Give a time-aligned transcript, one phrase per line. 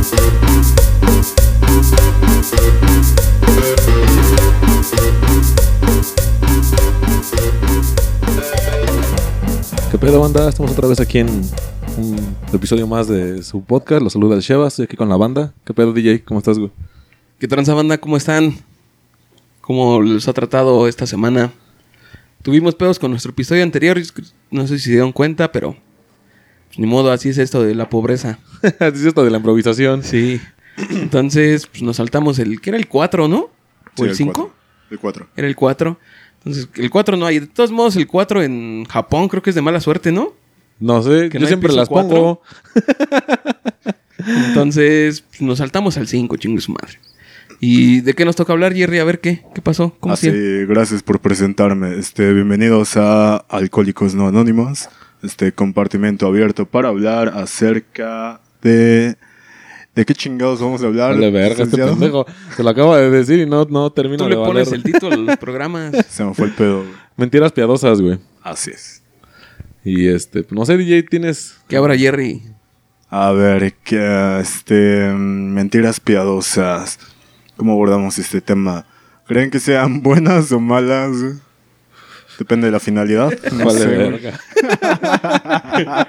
[0.00, 0.06] ¿Qué
[9.98, 10.48] pedo, banda?
[10.48, 14.00] Estamos otra vez aquí en un episodio más de su podcast.
[14.02, 15.52] Los saluda el Sheva, estoy aquí con la banda.
[15.66, 16.24] ¿Qué pedo, DJ?
[16.24, 16.70] ¿Cómo estás, güey?
[17.38, 17.98] ¿Qué tranza banda?
[17.98, 18.54] ¿Cómo están?
[19.60, 21.52] ¿Cómo les ha tratado esta semana?
[22.42, 24.00] Tuvimos pedos con nuestro episodio anterior,
[24.50, 25.76] no sé si se dieron cuenta, pero
[26.76, 28.38] ni modo, así es esto de la pobreza.
[28.78, 30.02] Así es esto de la improvisación.
[30.02, 30.40] Sí.
[30.90, 33.38] Entonces, pues nos saltamos el, ¿qué era el 4, no?
[33.38, 33.50] ¿O
[33.96, 34.32] Sí, el el 5?
[34.32, 34.50] cuatro.
[34.90, 35.28] El 4.
[35.36, 35.98] Era el 4.
[36.38, 37.40] Entonces, el 4 no hay.
[37.40, 40.32] De todos modos, el 4 en Japón creo que es de mala suerte, ¿no?
[40.78, 42.08] No sé, ¿Que yo no siempre las cuatro?
[42.16, 42.42] pongo.
[44.48, 46.98] Entonces, pues, nos saltamos al 5, chingue su madre.
[47.60, 48.98] ¿Y de qué nos toca hablar, Jerry?
[48.98, 49.94] A ver qué, qué pasó.
[50.00, 51.98] ¿Cómo se gracias por presentarme.
[51.98, 54.88] Este, bienvenidos a Alcohólicos No Anónimos,
[55.22, 59.16] este compartimento abierto para hablar acerca de...
[59.94, 61.14] ¿De qué chingados vamos a hablar?
[61.14, 62.24] Dale verga, este pendejo.
[62.56, 65.14] Se lo acabo de decir y no, no termina Tú de le pones el título
[65.14, 65.92] a los programas.
[66.08, 66.78] Se me fue el pedo.
[66.78, 66.92] güey.
[67.16, 68.18] Mentiras piadosas, güey.
[68.40, 69.02] Así es.
[69.84, 71.56] Y este, no sé, DJ, tienes...
[71.66, 72.42] ¿Qué habrá, Jerry?
[73.08, 77.00] A ver, que, este, mentiras piadosas.
[77.56, 78.86] ¿Cómo abordamos este tema?
[79.26, 81.16] ¿Creen que sean buenas o malas?
[82.40, 83.30] Depende de la finalidad.
[83.52, 83.98] No Vale, sé, güey.
[84.10, 84.40] verga.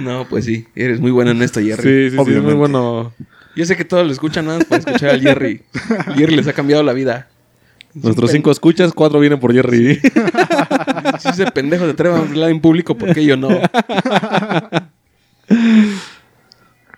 [0.00, 1.82] No, pues sí, eres muy bueno en esto, Jerry.
[1.82, 2.54] Sí, sí, sí, muy Obviamente.
[2.54, 3.12] bueno.
[3.54, 5.62] Yo sé que todos lo escuchan nada más para escuchar al Jerry.
[6.16, 7.28] Jerry les ha cambiado la vida.
[7.92, 10.00] Nuestros cinco escuchas, cuatro vienen por Jerry.
[11.18, 13.48] Si ese pendejo se atreve a hablar en público, ¿por qué yo no?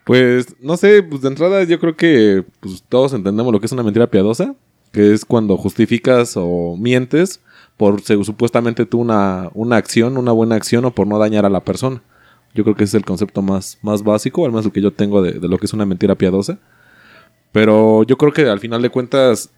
[0.04, 3.72] Pues, no sé, pues de entrada yo creo que pues, todos entendemos lo que es
[3.72, 4.54] una mentira piadosa,
[4.92, 7.40] que es cuando justificas o mientes
[7.76, 11.64] por supuestamente tú una, una acción, una buena acción o por no dañar a la
[11.64, 12.02] persona.
[12.54, 14.92] Yo creo que ese es el concepto más, más básico, al menos el que yo
[14.92, 16.58] tengo de, de lo que es una mentira piadosa.
[17.50, 19.50] Pero yo creo que al final de cuentas,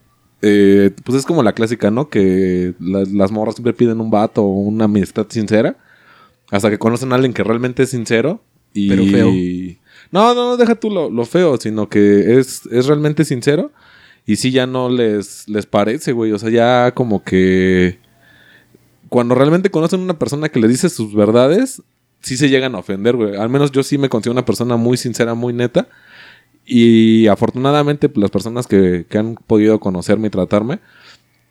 [0.43, 2.09] eh, pues es como la clásica, ¿no?
[2.09, 5.77] Que las, las morras siempre piden un vato o una amistad sincera.
[6.51, 8.43] Hasta que conocen a alguien que realmente es sincero.
[8.73, 8.89] Y...
[8.89, 9.31] Pero feo.
[10.11, 13.73] No, no, no, deja tú lo, lo feo, sino que es, es realmente sincero.
[14.27, 16.33] Y sí ya no les, les parece, güey.
[16.33, 17.99] O sea, ya como que...
[19.09, 21.83] Cuando realmente conocen a una persona que le dice sus verdades,
[22.21, 23.37] sí se llegan a ofender, güey.
[23.37, 25.89] Al menos yo sí me considero una persona muy sincera, muy neta.
[26.67, 30.81] Y afortunadamente, pues, las personas que, que han podido conocerme y tratarme,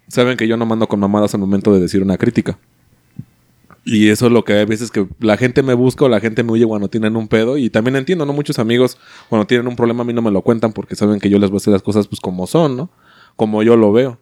[0.08, 2.58] saben que yo no mando con mamadas al momento de decir una crítica.
[3.86, 6.44] Y eso es lo que hay veces que la gente me busca o la gente
[6.44, 7.58] me huye cuando tienen un pedo.
[7.58, 8.34] Y también entiendo, ¿no?
[8.34, 8.98] Muchos amigos
[9.30, 11.50] cuando tienen un problema a mí no me lo cuentan porque saben que yo les
[11.50, 12.90] voy a hacer las cosas pues como son, ¿no?
[13.36, 14.20] Como yo lo veo.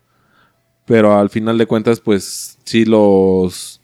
[0.86, 3.82] Pero al final de cuentas, pues sí los...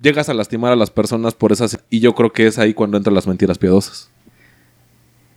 [0.00, 1.78] Llegas a lastimar a las personas por esas...
[1.90, 4.10] Y yo creo que es ahí cuando entran las mentiras piadosas.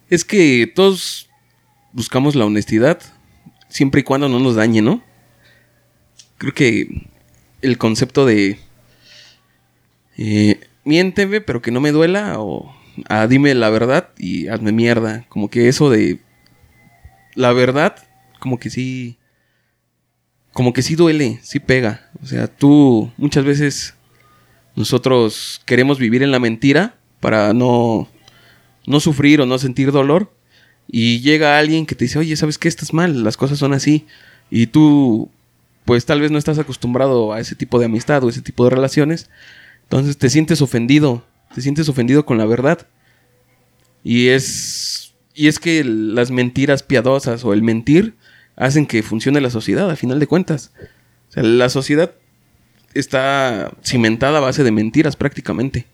[0.09, 1.29] Es que todos
[1.93, 2.99] buscamos la honestidad
[3.69, 5.03] siempre y cuando no nos dañe, ¿no?
[6.37, 7.07] Creo que
[7.61, 8.59] el concepto de
[10.17, 12.73] eh, miénteme pero que no me duela o
[13.09, 15.25] ah, dime la verdad y hazme mierda.
[15.29, 16.19] Como que eso de
[17.35, 17.95] la verdad,
[18.39, 19.16] como que sí,
[20.57, 22.09] como que sí duele, sí pega.
[22.19, 23.93] O sea, tú muchas veces
[24.75, 28.09] nosotros queremos vivir en la mentira para no
[28.87, 30.33] no sufrir o no sentir dolor.
[30.87, 32.69] Y llega alguien que te dice, oye, ¿sabes qué?
[32.69, 34.07] Estás mal, las cosas son así.
[34.49, 35.29] Y tú,
[35.85, 38.71] pues tal vez no estás acostumbrado a ese tipo de amistad o ese tipo de
[38.71, 39.29] relaciones.
[39.83, 42.87] Entonces te sientes ofendido, te sientes ofendido con la verdad.
[44.03, 48.16] Y es, y es que las mentiras piadosas o el mentir
[48.57, 50.71] hacen que funcione la sociedad, a final de cuentas.
[51.29, 52.13] O sea, la sociedad
[52.93, 55.85] está cimentada a base de mentiras prácticamente.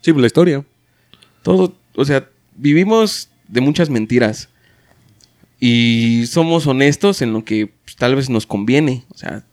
[0.00, 0.64] Sí, pues la historia.
[1.42, 4.48] Todo, o sea, vivimos de muchas mentiras.
[5.60, 9.04] Y somos honestos en lo que pues, tal vez nos conviene.
[9.10, 9.44] O sea,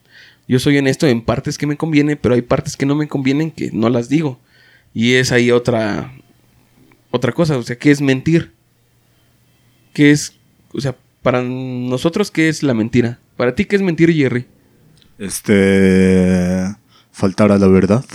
[0.48, 3.52] yo soy honesto en partes que me conviene, pero hay partes que no me convienen
[3.52, 4.40] que no las digo.
[4.94, 6.14] Y es ahí otra
[7.12, 8.54] otra cosa, o sea, ¿qué es mentir?
[9.94, 10.34] ¿Qué es,
[10.74, 13.20] o sea, para nosotros qué es la mentira?
[13.38, 14.48] Para ti qué es mentir, Jerry?
[15.18, 16.76] Este...
[17.12, 18.06] Faltar a la verdad.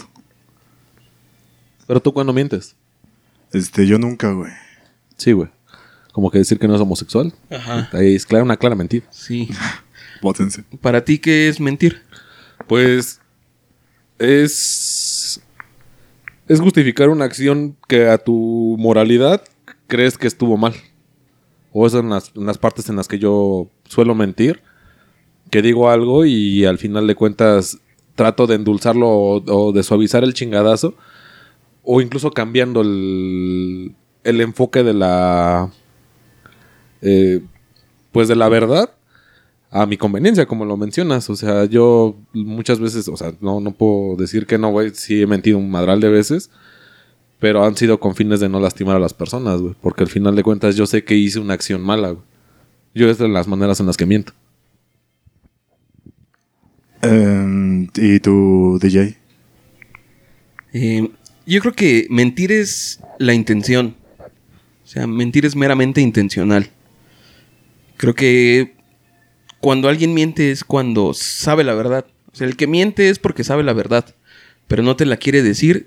[1.87, 2.75] Pero tú cuando mientes.
[3.53, 4.53] Este, yo nunca, güey.
[5.17, 5.51] Sí, güey.
[6.13, 7.33] Como que decir que no es homosexual.
[7.51, 7.91] Ajá.
[7.93, 9.07] Ahí es clara, una clara mentira.
[9.11, 9.49] Sí.
[10.23, 10.65] Bótense.
[10.81, 12.03] Para ti qué es mentir?
[12.67, 13.21] Pues
[14.19, 15.43] es
[16.49, 19.43] es justificar una acción que a tu moralidad
[19.89, 20.75] crees que estuvo mal.
[21.79, 24.63] O es en las, las partes en las que yo suelo mentir,
[25.51, 27.79] que digo algo y al final de cuentas
[28.15, 30.95] trato de endulzarlo o, o de suavizar el chingadazo,
[31.83, 33.95] o incluso cambiando el,
[34.25, 35.71] el enfoque de la
[37.03, 37.43] eh,
[38.11, 38.95] pues de la verdad
[39.71, 41.29] a mi conveniencia, como lo mencionas.
[41.29, 45.21] O sea, yo muchas veces, o sea, no, no puedo decir que no, güey, sí
[45.21, 46.51] he mentido un madral de veces,
[47.39, 50.35] pero han sido con fines de no lastimar a las personas, güey, porque al final
[50.37, 52.25] de cuentas yo sé que hice una acción mala, güey.
[52.95, 54.33] Yo es de las maneras en las que miento.
[57.03, 59.17] Em, ¿Y tu DJ?
[60.73, 61.11] Eh,
[61.47, 63.97] yo creo que mentir es la intención.
[64.19, 66.71] O sea, mentir es meramente intencional.
[67.99, 68.75] Creo que
[69.61, 72.07] cuando alguien miente es cuando sabe la verdad.
[72.33, 74.15] O sea, el que miente es porque sabe la verdad,
[74.69, 75.87] pero no te la quiere decir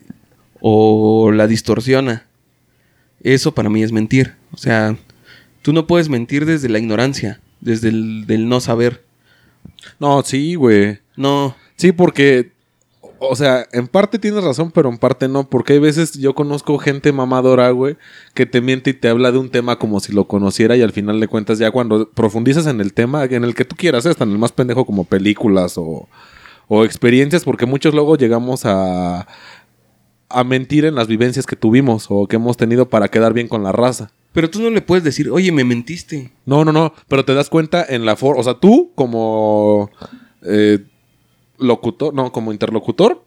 [0.62, 2.26] o la distorsiona.
[3.22, 4.36] Eso para mí es mentir.
[4.52, 4.98] O sea,
[5.62, 9.04] tú no puedes mentir desde la ignorancia, desde el del no saber.
[10.00, 11.00] No, sí, güey.
[11.16, 12.52] No, Sí, porque,
[13.20, 16.78] o sea, en parte tienes razón, pero en parte no, porque hay veces yo conozco
[16.78, 17.96] gente mamadora, güey,
[18.34, 20.92] que te miente y te habla de un tema como si lo conociera y al
[20.92, 24.10] final de cuentas ya cuando profundizas en el tema, en el que tú quieras, ¿eh?
[24.10, 26.10] hasta en el más pendejo como películas o,
[26.68, 29.26] o experiencias, porque muchos luego llegamos a,
[30.30, 33.64] a mentir en las vivencias que tuvimos o que hemos tenido para quedar bien con
[33.64, 34.12] la raza.
[34.32, 36.32] pero tú no le puedes decir, oye, me mentiste.
[36.46, 39.90] No, no, no, pero te das cuenta en la forma, o sea, tú como
[40.44, 40.80] eh,
[41.58, 43.24] locutor, no, como interlocutor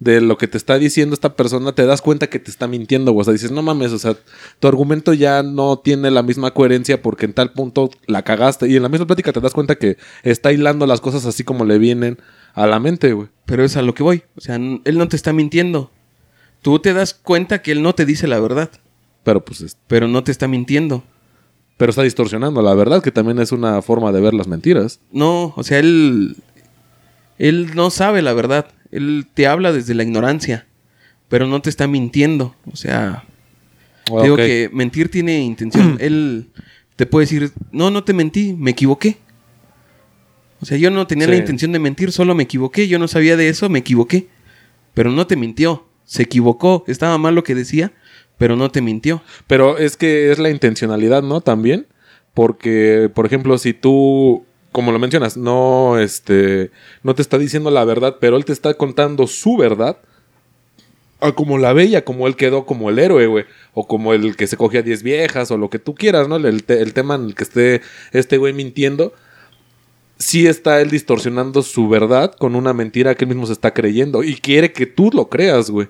[0.00, 3.14] de lo que te está diciendo esta persona, te das cuenta que te está mintiendo,
[3.14, 4.16] o sea, dices, no mames, o sea,
[4.58, 8.76] tu argumento ya no tiene la misma coherencia porque en tal punto la cagaste y
[8.76, 11.78] en la misma plática te das cuenta que está hilando las cosas así como le
[11.78, 12.18] vienen
[12.54, 13.28] a la mente, güey.
[13.44, 14.22] Pero es a lo que voy.
[14.36, 15.90] O sea, él no te está mintiendo.
[16.62, 18.70] Tú te das cuenta que él no te dice la verdad,
[19.24, 21.02] Pero pues, es- pero no te está mintiendo.
[21.76, 25.00] pero está distorsionando la verdad, que también es una forma de ver las mentiras.
[25.12, 26.36] No, o sea, él.
[27.38, 28.66] Él no sabe la verdad.
[28.90, 30.66] Él te habla desde la ignorancia,
[31.30, 32.54] pero no te está mintiendo.
[32.70, 33.24] O sea,
[34.12, 34.40] Ah, digo ok.
[34.40, 35.96] que mentir tiene intención.
[36.00, 36.50] él
[36.96, 39.16] te puede decir, no, no te mentí, me equivoqué.
[40.60, 41.40] O sea, yo no tenía la Sí.
[41.40, 42.86] intención de mentir, solo me equivoqué.
[42.88, 44.28] Yo no sabía de eso, me equivoqué.
[44.92, 45.86] Pero no te mintió.
[46.10, 46.82] Se equivocó.
[46.88, 47.92] Estaba mal lo que decía,
[48.36, 49.22] pero no te mintió.
[49.46, 51.40] Pero es que es la intencionalidad, ¿no?
[51.40, 51.86] También.
[52.34, 56.72] Porque, por ejemplo, si tú, como lo mencionas, no, este,
[57.04, 59.98] no te está diciendo la verdad, pero él te está contando su verdad.
[61.20, 63.44] A como la bella, como él quedó como el héroe, güey.
[63.72, 66.34] O como el que se cogía 10 viejas, o lo que tú quieras, ¿no?
[66.34, 69.14] El, el tema en el que esté este güey mintiendo.
[70.18, 74.24] Sí está él distorsionando su verdad con una mentira que él mismo se está creyendo.
[74.24, 75.86] Y quiere que tú lo creas, güey.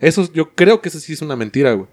[0.00, 1.88] Eso, yo creo que eso sí es una mentira, güey.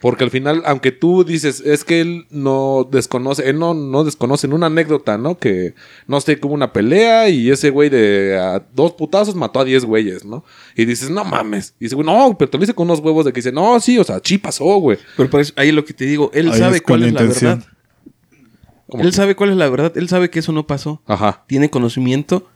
[0.00, 4.46] Porque al final, aunque tú dices, es que él no desconoce, él no, no desconoce
[4.46, 5.38] en una anécdota, ¿no?
[5.38, 5.74] Que,
[6.06, 9.64] no sé, que hubo una pelea y ese güey de a dos putazos mató a
[9.64, 10.44] diez güeyes, ¿no?
[10.76, 11.74] Y dices, no mames.
[11.80, 13.80] Y dice, güey, no, pero te lo dice con unos huevos de que dice, no,
[13.80, 14.98] sí, o sea, sí pasó, güey.
[15.16, 17.06] Pero por eso, ahí es lo que te digo, él Ahí sabe es cuál la
[17.06, 17.64] es la verdad.
[18.88, 21.00] Él que- sabe cuál es la verdad, él sabe que eso no pasó.
[21.06, 21.44] Ajá.
[21.46, 22.46] Tiene conocimiento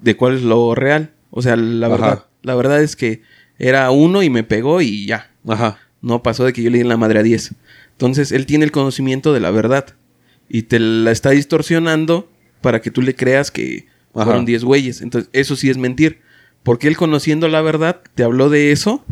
[0.00, 1.12] de cuál es lo real.
[1.30, 1.96] O sea, la Ajá.
[1.96, 2.24] verdad.
[2.42, 3.20] La verdad es que
[3.58, 5.30] era uno y me pegó y ya.
[5.46, 5.78] Ajá.
[6.00, 7.54] No pasó de que yo le di en la madre a 10.
[7.92, 9.94] Entonces, él tiene el conocimiento de la verdad.
[10.48, 14.24] Y te la está distorsionando para que tú le creas que Ajá.
[14.24, 15.00] fueron 10 güeyes.
[15.00, 16.20] Entonces, eso sí es mentir.
[16.62, 19.04] Porque él conociendo la verdad, te habló de eso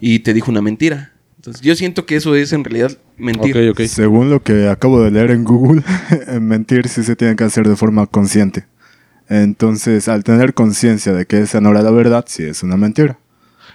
[0.00, 1.12] y te dijo una mentira.
[1.36, 3.56] Entonces, yo siento que eso es en realidad mentir.
[3.56, 3.86] Ok, ok.
[3.86, 5.82] Según lo que acabo de leer en Google,
[6.40, 8.66] mentir sí se tiene que hacer de forma consciente.
[9.28, 13.18] Entonces, al tener conciencia de que esa no era la verdad, sí es una mentira.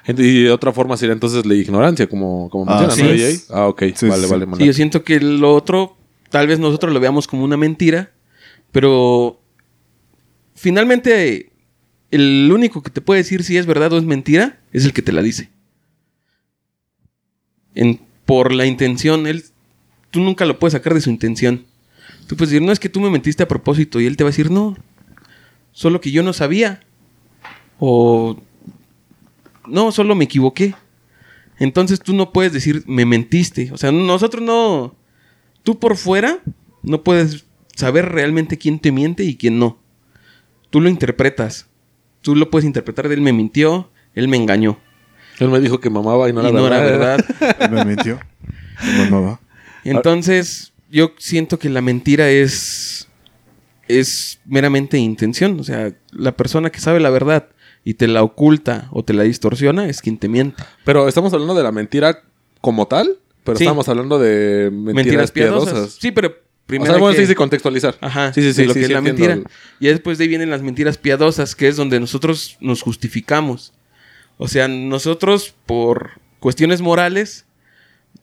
[0.08, 3.43] Y de otra forma sería entonces la ignorancia, como, como Ah, mencionas, sí.
[3.50, 3.55] ¿no?
[3.55, 3.84] Ah, ok.
[3.96, 4.29] Sí, vale, sí.
[4.31, 4.65] vale, Sí, mala.
[4.65, 5.96] yo siento que lo otro,
[6.29, 8.12] tal vez nosotros lo veamos como una mentira,
[8.72, 9.39] pero
[10.55, 11.51] finalmente
[12.10, 15.01] el único que te puede decir si es verdad o es mentira es el que
[15.01, 15.50] te la dice.
[17.75, 19.43] En- por la intención, él,
[20.10, 21.65] tú nunca lo puedes sacar de su intención.
[22.27, 24.29] Tú puedes decir, no es que tú me mentiste a propósito y él te va
[24.29, 24.77] a decir, no,
[25.74, 26.81] solo que yo no sabía.
[27.79, 28.38] O,
[29.71, 30.75] no, solo me equivoqué.
[31.57, 33.71] Entonces tú no puedes decir, me mentiste.
[33.71, 34.95] O sea, nosotros no.
[35.63, 36.39] Tú por fuera
[36.83, 39.79] no puedes saber realmente quién te miente y quién no.
[40.69, 41.67] Tú lo interpretas.
[42.21, 44.79] Tú lo puedes interpretar de él me mintió, él me engañó.
[45.39, 46.87] Él me dijo que mamaba y no y era no verdad.
[46.87, 47.55] era verdad.
[47.61, 48.19] Él me mintió.
[48.79, 49.39] ¿Cómo no va?
[49.83, 53.07] Entonces, yo siento que la mentira es.
[53.87, 55.59] es meramente intención.
[55.59, 57.49] O sea, la persona que sabe la verdad
[57.83, 60.63] y te la oculta o te la distorsiona es quien te miente.
[60.85, 62.21] Pero estamos hablando de la mentira
[62.61, 63.63] como tal, pero Sí.
[63.63, 65.97] estamos hablando de mentiras, piadosas.
[66.00, 66.33] Sí, pero O
[66.67, 66.85] primero.
[66.91, 67.97] sea, hay bueno, que- sí, sí, contextualizar.
[68.01, 68.61] Ajá, Sí, sí, sí.
[68.61, 69.39] de lo sí, que sí, es la mentira.
[69.79, 73.73] Y después de ahí vienen las mentiras piadosas, que es donde nosotros nos justificamos.
[74.38, 77.45] O sea, nosotros por cuestiones morales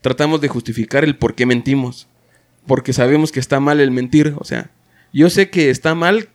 [0.01, 2.07] tratamos de justificar el por qué mentimos.
[2.67, 4.35] porque sabemos que está mal el mentir.
[4.37, 4.69] O sea,
[5.11, 6.29] yo sé que está mal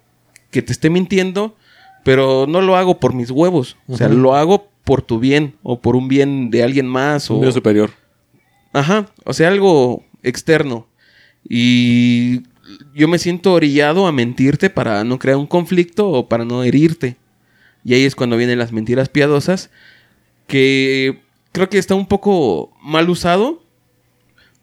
[0.50, 1.56] que te esté mintiendo,
[2.04, 3.76] pero no lo hago por mis huevos.
[3.88, 7.30] O sea, lo hago por tu bien o por un bien de alguien más.
[7.30, 7.36] O...
[7.36, 7.90] Un Dios superior.
[8.72, 10.86] Ajá, o sea, algo externo.
[11.48, 12.42] Y
[12.94, 17.16] yo me siento orillado a mentirte para no crear un conflicto o para no herirte.
[17.84, 19.70] Y ahí es cuando vienen las mentiras piadosas,
[20.46, 23.62] que creo que está un poco mal usado,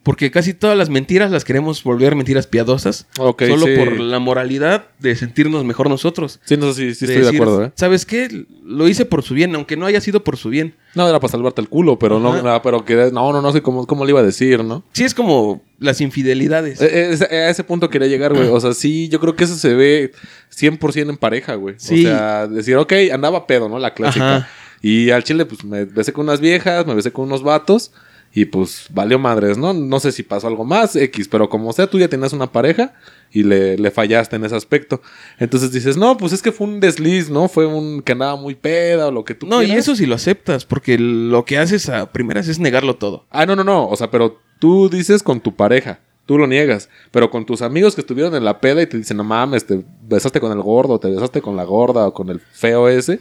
[0.04, 3.76] porque casi todas las mentiras las queremos volver mentiras piadosas, Ok, solo sí.
[3.78, 6.40] por la moralidad de sentirnos mejor nosotros.
[6.44, 7.72] Sí, no sé si sí, De estoy de acuerdo, ¿eh?
[7.76, 8.46] ¿Sabes qué?
[8.66, 10.76] Lo hice por su bien, aunque no haya sido por su bien.
[10.96, 12.42] No, era para salvarte el culo, pero no, Ajá.
[12.42, 14.84] no, pero que no, no, no sé cómo, cómo le iba a decir, ¿no?
[14.92, 16.82] Sí, es como las infidelidades.
[16.82, 18.48] Eh, eh, ese- a ese punto quería llegar, güey.
[18.50, 20.12] O sea, sí, yo creo que eso se ve
[20.50, 21.76] 100% en pareja, güey.
[21.78, 22.06] Sí.
[22.06, 23.78] O sea, decir, ok, andaba pedo, ¿no?
[23.80, 24.38] La clásica.
[24.38, 24.50] Ajá.
[24.82, 27.92] Y al chile, pues me besé con unas viejas, me besé con unos vatos.
[28.34, 29.74] Y pues valió madres, ¿no?
[29.74, 32.94] No sé si pasó algo más, X, pero como sea, tú ya tenías una pareja
[33.32, 35.02] y le, le fallaste en ese aspecto.
[35.38, 37.50] Entonces dices, no, pues es que fue un desliz, ¿no?
[37.50, 40.16] Fue un que andaba muy peda o lo que tú No, y eso sí lo
[40.16, 43.26] aceptas, porque lo que haces a primeras es negarlo todo.
[43.30, 43.88] Ah, no, no, no.
[43.88, 46.00] O sea, pero tú dices con tu pareja.
[46.26, 46.88] Tú lo niegas.
[47.12, 49.84] Pero con tus amigos que estuvieron en la peda y te dicen, no mames, te
[50.04, 53.20] besaste con el gordo, te besaste con la gorda o con el feo ese.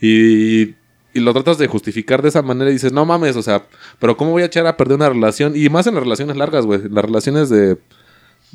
[0.00, 0.74] Y,
[1.14, 3.64] y lo tratas de justificar de esa manera y dices, no mames, o sea,
[3.98, 5.54] pero ¿cómo voy a echar a perder una relación?
[5.56, 6.80] Y más en las relaciones largas, güey.
[6.90, 7.78] Las relaciones de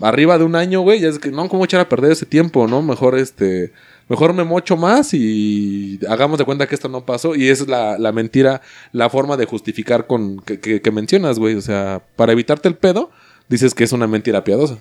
[0.01, 0.99] arriba de un año, güey.
[0.99, 2.81] Ya es que, no, ¿cómo echar a perder ese tiempo, no?
[2.81, 3.73] Mejor este.
[4.09, 7.35] Mejor me mocho más y hagamos de cuenta que esto no pasó.
[7.35, 11.39] Y esa es la, la mentira, la forma de justificar con que, que- que mencionas,
[11.39, 11.55] güey.
[11.55, 13.11] O sea, para evitarte el pedo,
[13.49, 14.77] dices que es una mentira piadosa.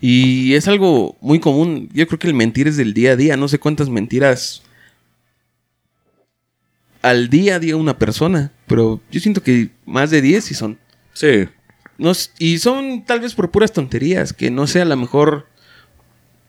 [0.00, 1.88] Y es algo muy común.
[1.94, 3.36] Yo creo que el mentir es del día a día.
[3.36, 4.62] No sé cuántas mentiras
[7.02, 8.52] al día diga una persona.
[8.66, 10.78] Pero yo siento que más de 10 sí son.
[11.12, 11.48] Sí.
[11.98, 14.32] No y son tal vez por puras tonterías.
[14.32, 15.48] Que no sea a lo mejor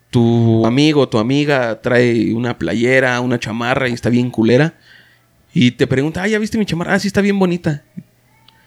[0.09, 4.75] tu amigo o tu amiga trae una playera, una chamarra y está bien culera.
[5.53, 6.93] Y te pregunta, ah, ¿ya viste mi chamarra?
[6.93, 7.83] Ah, sí, está bien bonita.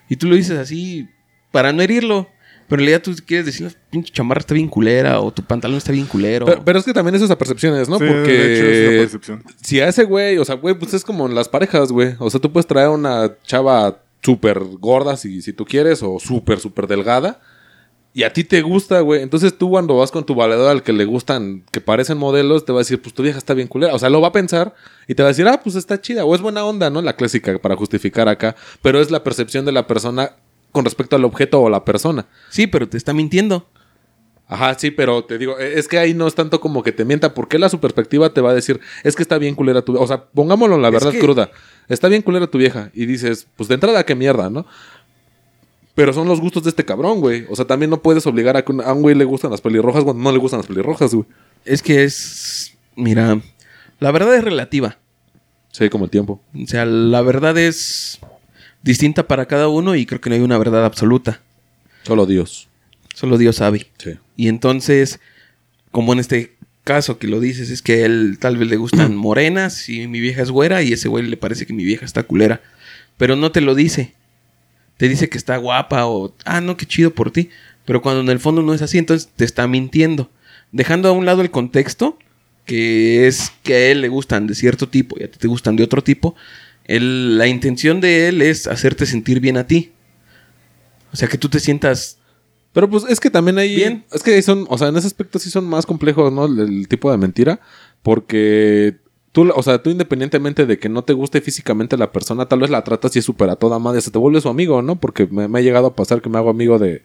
[0.08, 1.08] Y tú lo dices así
[1.50, 2.28] para no herirlo.
[2.68, 5.92] Pero en realidad tú quieres decir, pinche chamarra está bien culera o tu pantalón está
[5.92, 6.46] bien culero.
[6.46, 7.98] Pero, pero es que también es a percepciones, ¿no?
[7.98, 9.44] Sí, Porque de hecho, es la percepción.
[9.62, 12.14] si a ese güey, o sea, güey, pues es como en las parejas, güey.
[12.18, 16.58] O sea, tú puedes traer una chava súper gorda si, si tú quieres, o súper,
[16.58, 17.40] súper delgada.
[18.16, 19.20] Y a ti te gusta, güey.
[19.20, 22.72] Entonces tú cuando vas con tu valedor al que le gustan, que parecen modelos, te
[22.72, 23.94] va a decir, pues tu vieja está bien culera.
[23.94, 24.74] O sea, lo va a pensar
[25.06, 26.24] y te va a decir, ah, pues está chida.
[26.24, 27.02] O es buena onda, ¿no?
[27.02, 28.56] La clásica para justificar acá.
[28.80, 30.32] Pero es la percepción de la persona
[30.76, 32.26] con respecto al objeto o la persona.
[32.50, 33.66] Sí, pero te está mintiendo.
[34.46, 37.06] Ajá, sí, pero te digo, e- es que ahí no es tanto como que te
[37.06, 39.96] mienta, porque la su perspectiva te va a decir, es que está bien culera tu
[39.96, 41.50] O sea, pongámoslo en la Es verdad que- cruda.
[41.88, 42.90] Está bien culera tu vieja.
[42.94, 44.66] Y dices, pues de entrada, qué mierda, ¿no?
[45.94, 47.46] Pero son los gustos de este cabrón, güey.
[47.48, 50.04] O sea, también no puedes obligar a que a un güey le gustan las pelirrojas
[50.04, 51.26] cuando no le gustan las pelirrojas, güey.
[51.64, 52.74] Es que es.
[52.96, 53.40] Mira,
[53.98, 54.98] la verdad es relativa.
[55.72, 56.40] Sí, como el tiempo.
[56.54, 58.20] O sea, la verdad es
[58.86, 61.40] distinta para cada uno y creo que no hay una verdad absoluta.
[62.04, 62.68] Solo Dios.
[63.14, 63.88] Solo Dios sabe.
[63.98, 64.12] Sí.
[64.36, 65.20] Y entonces,
[65.90, 69.16] como en este caso que lo dices, es que a él tal vez le gustan
[69.16, 72.22] morenas y mi vieja es güera y ese güey le parece que mi vieja está
[72.22, 72.62] culera.
[73.18, 74.14] Pero no te lo dice.
[74.96, 77.50] Te dice que está guapa o, ah, no, qué chido por ti.
[77.84, 80.30] Pero cuando en el fondo no es así, entonces te está mintiendo.
[80.72, 82.18] Dejando a un lado el contexto,
[82.64, 85.76] que es que a él le gustan de cierto tipo y a ti te gustan
[85.76, 86.36] de otro tipo.
[86.86, 89.92] Él- la intención de él es hacerte sentir bien a ti.
[91.12, 92.18] O sea, que tú te sientas
[92.72, 93.74] Pero pues es que también hay.
[93.74, 94.04] Bien.
[94.12, 96.44] Es que son, o sea, en ese aspecto sí son más complejos, ¿no?
[96.44, 97.58] El, el tipo de mentira.
[98.02, 98.96] Porque
[99.32, 102.68] tú, o sea, tú independientemente de que no te guste físicamente la persona, tal vez
[102.70, 104.02] la tratas y es súper a toda madre.
[104.02, 104.96] Se te vuelve su amigo, ¿no?
[105.00, 107.02] Porque me, me ha llegado a pasar que me hago amigo de,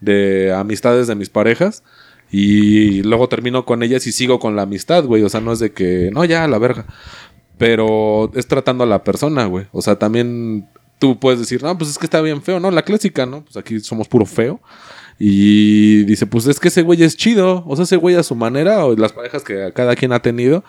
[0.00, 1.84] de amistades de mis parejas.
[2.32, 5.22] Y luego termino con ellas y sigo con la amistad, güey.
[5.22, 6.86] O sea, no es de que, no, ya, la verga.
[7.58, 9.66] Pero es tratando a la persona, güey.
[9.72, 10.68] O sea, también
[10.98, 12.70] tú puedes decir, no, pues es que está bien feo, ¿no?
[12.70, 13.44] La clásica, ¿no?
[13.44, 14.60] Pues aquí somos puro feo.
[15.18, 17.62] Y dice, pues es que ese güey es chido.
[17.66, 20.64] O sea, ese güey a su manera, o las parejas que cada quien ha tenido,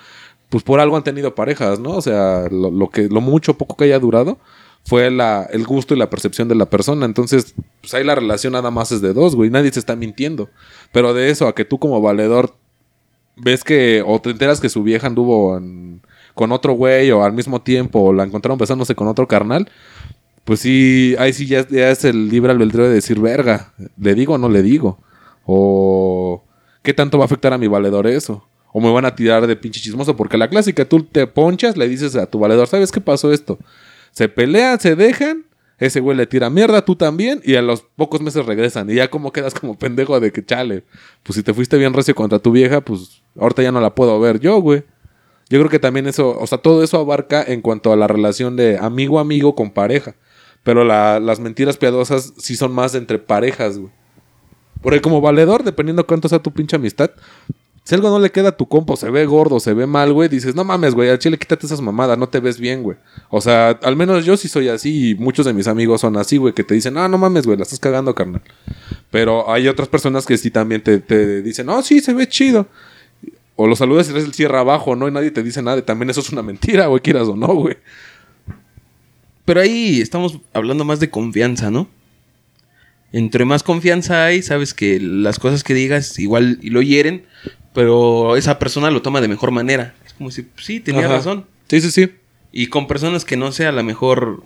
[0.50, 1.92] pues por algo han tenido parejas, ¿no?
[1.92, 4.38] O sea, lo, que, lo mucho poco que haya durado
[4.86, 7.08] fue la, el gusto y la percepción de la persona.
[7.08, 9.50] Entonces, pues ahí la relación nada más es de dos, güey.
[9.50, 10.50] Nadie se está mintiendo.
[10.92, 12.54] Pero de eso a que tú como valedor
[13.36, 16.02] ves que, o te enteras que su vieja anduvo en-
[16.36, 19.72] con otro güey, o al mismo tiempo, o la encontraron besándose con otro carnal,
[20.44, 24.36] pues sí, ahí sí ya, ya es el libre albedrío de decir, verga, ¿le digo
[24.36, 25.00] o no le digo?
[25.46, 26.44] O
[26.84, 28.48] ¿qué tanto va a afectar a mi valedor eso?
[28.72, 31.88] O me van a tirar de pinche chismoso, porque la clásica, tú te ponchas, le
[31.88, 33.58] dices a tu valedor, ¿sabes qué pasó esto?
[34.12, 35.46] Se pelean, se dejan,
[35.78, 38.90] ese güey le tira mierda, tú también, y a los pocos meses regresan.
[38.90, 40.84] Y ya como quedas como pendejo de que chale.
[41.24, 44.20] Pues si te fuiste bien recio contra tu vieja, pues ahorita ya no la puedo
[44.20, 44.84] ver yo, güey.
[45.50, 48.56] Yo creo que también eso, o sea, todo eso abarca en cuanto a la relación
[48.56, 50.16] de amigo-amigo con pareja.
[50.64, 53.92] Pero la- las mentiras piadosas sí son más entre parejas, güey.
[54.82, 57.12] Porque como valedor, dependiendo cuánto sea tu pinche amistad,
[57.84, 60.28] si algo no le queda a tu compo, se ve gordo, se ve mal, güey,
[60.28, 62.98] dices, no mames, güey, al chile quítate esas mamadas, no te ves bien, güey.
[63.30, 66.38] O sea, al menos yo sí soy así y muchos de mis amigos son así,
[66.38, 68.42] güey, que te dicen, ah, no mames, güey, la estás cagando, carnal.
[69.12, 72.66] Pero hay otras personas que sí también te, te dicen, no, sí, se ve chido.
[73.56, 75.08] O lo saludas y traes el cierre abajo, ¿no?
[75.08, 75.78] Y nadie te dice nada.
[75.78, 77.78] Y también eso es una mentira, güey, quieras o no, güey.
[79.46, 81.88] Pero ahí estamos hablando más de confianza, ¿no?
[83.12, 87.26] Entre más confianza hay, sabes que las cosas que digas igual y lo hieren,
[87.74, 89.96] pero esa persona lo toma de mejor manera.
[90.06, 91.16] Es como si, sí, tenía Ajá.
[91.18, 91.46] razón.
[91.70, 92.12] Sí, sí, sí.
[92.52, 94.44] Y con personas que no sé, a lo mejor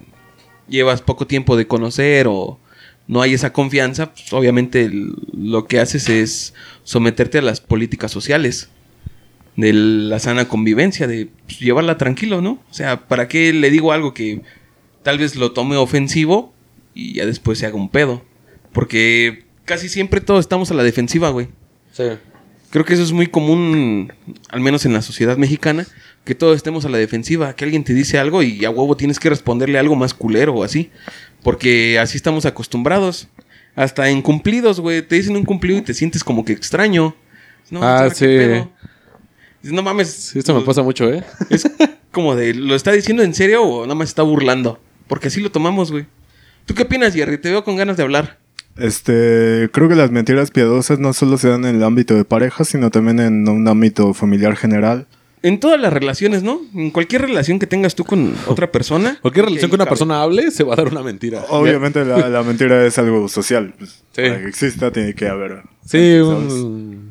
[0.68, 2.60] llevas poco tiempo de conocer o
[3.08, 4.92] no hay esa confianza, pues obviamente
[5.34, 8.70] lo que haces es someterte a las políticas sociales
[9.60, 12.52] de la sana convivencia, de pues, llevarla tranquilo, ¿no?
[12.70, 14.42] O sea, ¿para qué le digo algo que
[15.04, 16.54] tal vez lo tome ofensivo
[16.94, 18.24] y ya después se haga un pedo?
[18.72, 21.48] Porque casi siempre todos estamos a la defensiva, güey.
[21.92, 22.04] Sí.
[22.70, 24.14] Creo que eso es muy común,
[24.50, 25.86] al menos en la sociedad mexicana,
[26.24, 29.20] que todos estemos a la defensiva, que alguien te dice algo y a huevo tienes
[29.20, 30.92] que responderle algo más culero o así,
[31.44, 33.28] porque así estamos acostumbrados.
[33.76, 37.16] Hasta en cumplidos, güey, te dicen un cumplido y te sientes como que extraño.
[37.72, 38.26] No, Ah, ¿ahora qué sí.
[38.26, 38.72] pedo?
[39.62, 40.10] Dices, No mames.
[40.10, 41.24] Sí, esto me pasa mucho, ¿eh?
[41.50, 41.70] Es
[42.12, 44.80] como de, ¿lo está diciendo en serio o nada más está burlando?
[45.08, 46.06] Porque así lo tomamos, güey.
[46.66, 47.38] ¿Tú qué opinas, Jerry?
[47.40, 48.38] Te veo con ganas de hablar.
[48.78, 52.64] Este, creo que las mentiras piadosas no solo se dan en el ámbito de pareja,
[52.64, 55.08] sino también en un ámbito familiar general.
[55.42, 56.62] En todas las relaciones, ¿no?
[56.76, 59.18] En cualquier relación que tengas tú con otra persona.
[59.22, 59.92] Cualquier relación que una cabe.
[59.92, 61.46] persona hable, se va a dar una mentira.
[61.50, 63.74] Obviamente la, la mentira es algo social.
[63.78, 64.22] pues, Sí.
[64.24, 65.64] Para que exista tiene que haber.
[65.86, 67.09] Sí, un...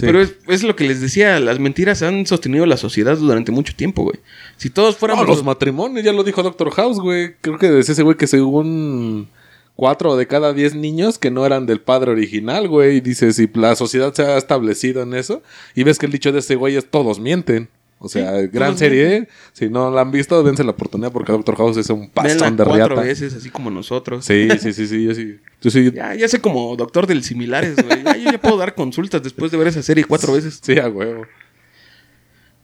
[0.00, 0.06] sí.
[0.06, 3.74] Pero es, es lo que les decía, las mentiras han sostenido la sociedad durante mucho
[3.74, 4.18] tiempo, güey.
[4.56, 5.26] Si todos No, fuéramos...
[5.28, 7.34] los matrimonios, ya lo dijo Doctor House, güey.
[7.40, 9.28] Creo que decía ese güey que según
[9.76, 12.96] cuatro de cada diez niños que no eran del padre original, güey.
[12.96, 15.42] Y dice, si la sociedad se ha establecido en eso,
[15.74, 17.68] y ves que el dicho de ese güey es todos mienten.
[18.02, 19.16] O sea, Sí, gran serie.
[19.16, 19.28] ¿eh?
[19.52, 22.64] Si no la han visto, dense la oportunidad porque Doctor House es un pastón de
[22.64, 23.02] cuatro riata.
[23.02, 24.24] veces, así como nosotros.
[24.24, 25.36] Sí, sí, sí, sí, yo sí.
[25.60, 28.02] Yo sí, Ya, ya sé como doctor del similares, güey.
[28.02, 30.58] Ya, yo ya puedo dar consultas después de ver esa serie cuatro veces.
[30.62, 31.26] sí, a huevo.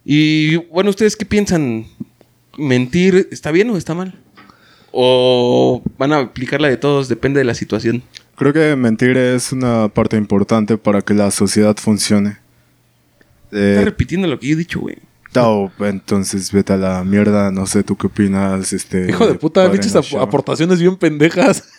[0.04, 1.86] Y bueno, ¿ustedes qué piensan?
[2.56, 4.14] ¿Mentir está bien o está mal?
[4.92, 7.08] ¿O van a aplicar la de todos?
[7.08, 8.02] Depende de la situación.
[8.36, 12.38] Creo que mentir es una parte importante para que la sociedad funcione.
[13.50, 14.96] Está Eh, repitiendo lo que yo he dicho, güey.
[15.40, 17.50] Tao, entonces vete a la mierda.
[17.50, 18.72] No sé, ¿tú qué opinas?
[18.72, 21.64] Este, Hijo de puta, no ap- aportaciones bien pendejas.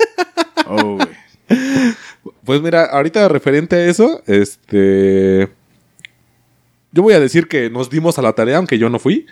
[0.70, 1.08] Oh, güey.
[2.44, 5.50] Pues mira, ahorita referente a eso, este.
[6.92, 9.26] Yo voy a decir que nos dimos a la tarea, aunque yo no fui.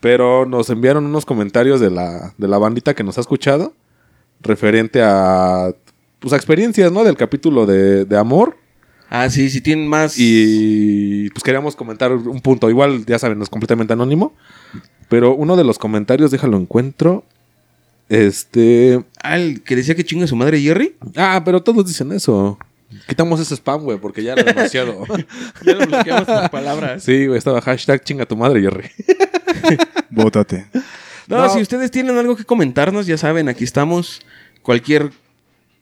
[0.00, 3.72] Pero nos enviaron unos comentarios de la, de la bandita que nos ha escuchado.
[4.42, 5.74] Referente a.
[6.18, 7.02] Pues a experiencias, ¿no?
[7.04, 8.58] Del capítulo de, de amor.
[9.08, 10.14] Ah, sí, si tienen más...
[10.18, 12.68] Y pues queríamos comentar un punto.
[12.70, 14.34] Igual, ya saben, es completamente anónimo.
[15.08, 17.24] Pero uno de los comentarios, déjalo encuentro.
[18.08, 19.04] Este.
[19.22, 20.96] Ah, el que decía que chinga su madre Jerry.
[21.16, 22.58] Ah, pero todos dicen eso.
[23.08, 25.04] Quitamos ese spam, güey, porque ya era demasiado.
[25.64, 27.02] Ya lo bloqueamos por palabras.
[27.02, 28.90] sí, güey, estaba hashtag chinga tu madre, Jerry.
[30.10, 30.66] Bótate.
[31.26, 31.48] No, No.
[31.52, 34.20] si ustedes tienen algo que comentarnos, ya saben, aquí estamos.
[34.62, 35.10] Cualquier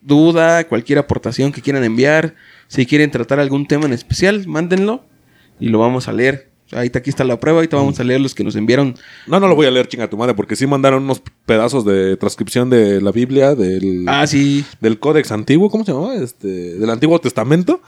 [0.05, 2.35] duda, cualquier aportación que quieran enviar,
[2.69, 5.05] si quieren tratar algún tema en especial, mándenlo
[5.59, 6.51] y lo vamos a leer.
[6.73, 8.95] Ahí está, aquí está la prueba, ahorita vamos a leer los que nos enviaron.
[9.27, 12.17] No, no lo voy a leer, chinga tu madre, porque sí mandaron unos pedazos de
[12.17, 14.65] transcripción de la Biblia, del, Ah, sí.
[14.81, 16.15] del Códex Antiguo, ¿cómo se llamaba?
[16.17, 17.81] Este, del Antiguo Testamento.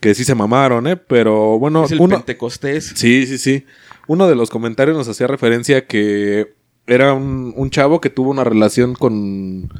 [0.00, 0.96] Que sí se mamaron, ¿eh?
[0.96, 2.16] Pero bueno, Es el uno.
[2.16, 2.92] Pentecostés.
[2.96, 3.66] Sí, sí, sí.
[4.08, 6.54] Uno de los comentarios nos hacía referencia que
[6.86, 9.70] era un, un chavo que tuvo una relación con,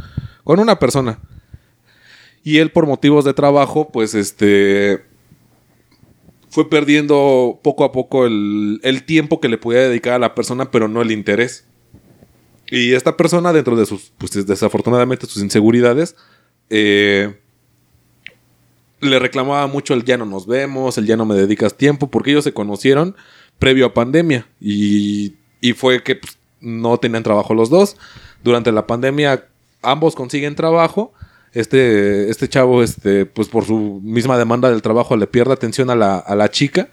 [0.44, 1.20] con una persona.
[2.42, 5.05] Y él, por motivos de trabajo, pues este.
[6.48, 10.70] Fue perdiendo poco a poco el, el tiempo que le podía dedicar a la persona,
[10.70, 11.64] pero no el interés.
[12.70, 16.16] Y esta persona, dentro de sus, pues desafortunadamente, sus inseguridades,
[16.70, 17.37] eh,
[19.00, 22.31] le reclamaba mucho el ya no nos vemos, el ya no me dedicas tiempo, porque
[22.31, 23.16] ellos se conocieron
[23.59, 27.96] previo a pandemia y, y fue que pues, no tenían trabajo los dos.
[28.44, 29.46] Durante la pandemia
[29.83, 31.12] ambos consiguen trabajo.
[31.52, 35.96] Este, este chavo, este, pues por su misma demanda del trabajo le pierde atención a
[35.96, 36.88] la, a la chica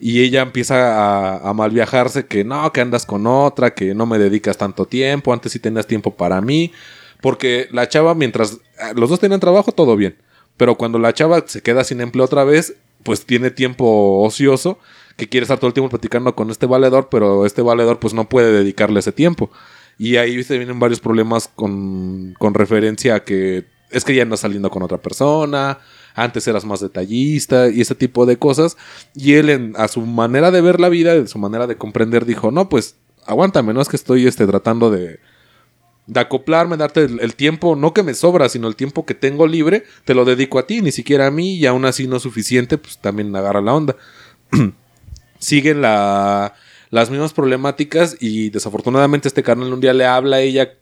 [0.00, 4.06] y ella empieza a, a mal viajarse que no, que andas con otra, que no
[4.06, 6.72] me dedicas tanto tiempo, antes sí tenías tiempo para mí.
[7.20, 10.16] Porque la chava, mientras ah, los dos tienen trabajo, todo bien.
[10.58, 14.78] Pero cuando la chava se queda sin empleo otra vez, pues tiene tiempo ocioso,
[15.16, 18.28] que quiere estar todo el tiempo platicando con este valedor, pero este valedor pues no
[18.28, 19.50] puede dedicarle ese tiempo.
[19.96, 24.40] Y ahí se vienen varios problemas con, con referencia a que es que ya andas
[24.40, 25.78] saliendo con otra persona,
[26.14, 28.76] antes eras más detallista y ese tipo de cosas.
[29.14, 32.50] Y él, a su manera de ver la vida, a su manera de comprender, dijo,
[32.50, 35.20] no, pues aguántame, no es que estoy este, tratando de,
[36.06, 39.84] de acoplarme, darte el, tiempo, no que me sobra, sino el tiempo que tengo libre,
[40.04, 42.78] te lo dedico a ti, ni siquiera a mí, y aún así no es suficiente,
[42.78, 43.96] pues también agarra la onda.
[45.38, 46.54] Siguen la,
[46.90, 50.74] las mismas problemáticas y desafortunadamente este carnal un día le habla a ella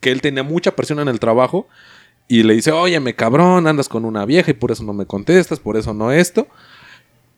[0.00, 1.68] que él tenía mucha presión en el trabajo
[2.30, 5.58] y le dice, óyeme cabrón, andas con una vieja y por eso no me contestas,
[5.58, 6.46] por eso no esto.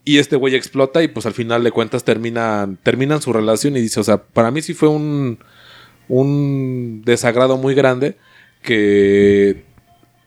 [0.05, 3.81] Y este güey explota y pues al final de cuentas terminan, terminan su relación y
[3.81, 5.39] dice, o sea, para mí sí fue un,
[6.09, 8.19] un desagrado muy grande
[8.61, 9.65] que,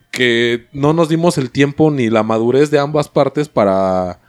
[0.09, 4.19] que no nos dimos el tiempo ni la madurez de ambas partes para,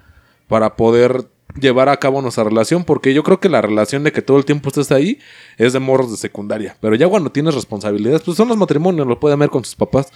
[0.48, 4.22] para poder llevar a cabo nuestra relación, porque yo creo que la relación de que
[4.22, 5.18] todo el tiempo estés ahí
[5.58, 9.18] es de morros de secundaria, pero ya cuando tienes responsabilidades, pues son los matrimonios, lo
[9.20, 10.12] pueden ver con sus papás.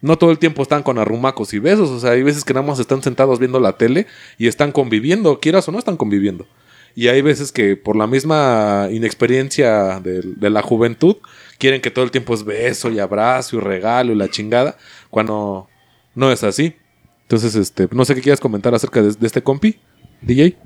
[0.00, 2.66] No todo el tiempo están con arrumacos y besos, o sea, hay veces que nada
[2.66, 6.46] más están sentados viendo la tele y están conviviendo, quieras o no están conviviendo.
[6.94, 11.16] Y hay veces que por la misma inexperiencia de, la juventud
[11.58, 14.76] quieren que todo el tiempo es beso y abrazo y regalo y la chingada,
[15.10, 15.68] cuando
[16.14, 16.76] no es así.
[17.22, 19.80] Entonces, este, no sé qué quieras comentar acerca de este compi,
[20.20, 20.56] DJ.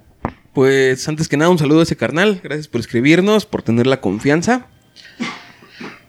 [0.59, 2.41] Pues antes que nada, un saludo a ese carnal.
[2.43, 4.67] Gracias por escribirnos, por tener la confianza.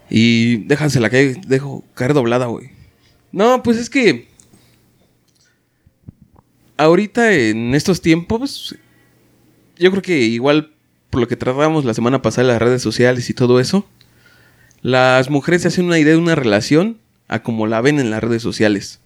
[0.10, 2.72] Y déjasela que dejo caer doblada, güey.
[3.32, 4.28] No, pues es que.
[6.78, 8.76] Ahorita en estos tiempos.
[9.78, 10.74] Yo creo que igual
[11.12, 13.88] por lo que tratamos la semana pasada en las redes sociales y todo eso.
[14.82, 18.24] Las mujeres se hacen una idea de una relación a como la ven en las
[18.24, 19.00] redes sociales.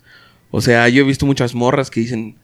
[0.52, 2.38] O sea, yo he visto muchas morras que dicen.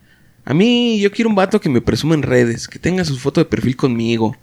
[0.45, 3.39] A mí, yo quiero un vato que me presuma en redes, que tenga su foto
[3.41, 4.35] de perfil conmigo,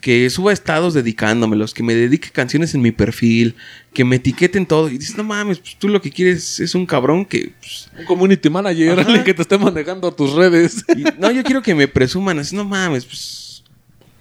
[0.00, 3.54] que suba estados dedicándomelos, que me dedique canciones en mi perfil,
[3.92, 4.88] que me etiqueten todo.
[4.88, 7.52] Y dices, no mames, pues tú lo que quieres es un cabrón que.
[7.60, 10.84] pues, Un community manager alguien que te esté manejando tus redes.
[10.96, 13.62] y- no, yo quiero que me presuman así, no mames, pues.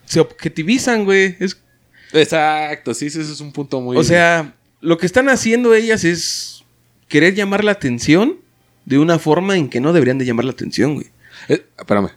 [0.05, 1.37] Se objetivizan, güey.
[1.39, 1.57] Es,
[2.11, 3.95] Exacto, sí, sí, ese es un punto muy...
[3.95, 6.63] o sea, lo que están haciendo ellas es
[7.07, 8.37] querer llamar la atención
[8.85, 11.07] de una forma en que no deberían de llamar la atención, güey.
[11.49, 12.09] Eh, espérame,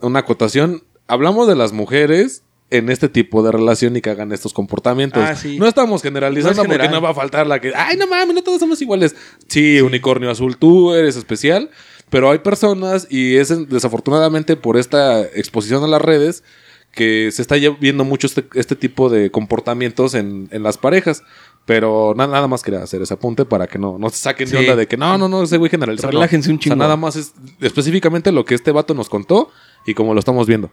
[0.00, 0.82] una acotación.
[1.06, 5.22] Hablamos de las mujeres en este tipo de relación y que hagan estos comportamientos.
[5.24, 5.58] Ah, sí.
[5.58, 8.34] No estamos generalizando No es porque no va a faltar la que, ay, no mames,
[8.34, 9.14] no todos somos iguales.
[9.48, 11.70] Sí, unicornio azul, tú eres especial,
[12.10, 16.44] pero hay personas y es en- desafortunadamente por esta exposición a las redes
[16.92, 21.22] que se está viendo mucho este, este tipo de comportamientos en, en las parejas.
[21.66, 24.56] Pero na- nada más quería hacer ese apunte para que no, no se saquen de
[24.56, 26.06] onda de que no, no, no, ese güey generalizó.
[26.08, 26.12] no.
[26.12, 26.76] Relájense un O sea, chingo.
[26.76, 29.50] nada más es específicamente lo que este vato nos contó
[29.86, 30.70] y como lo estamos viendo.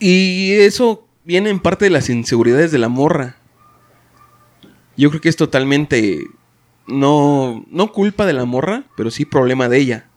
[0.00, 3.36] Y eso viene en parte de las inseguridades de la morra.
[4.96, 6.26] Yo creo que es totalmente
[6.86, 10.08] no no culpa de la morra, pero sí problema de ella.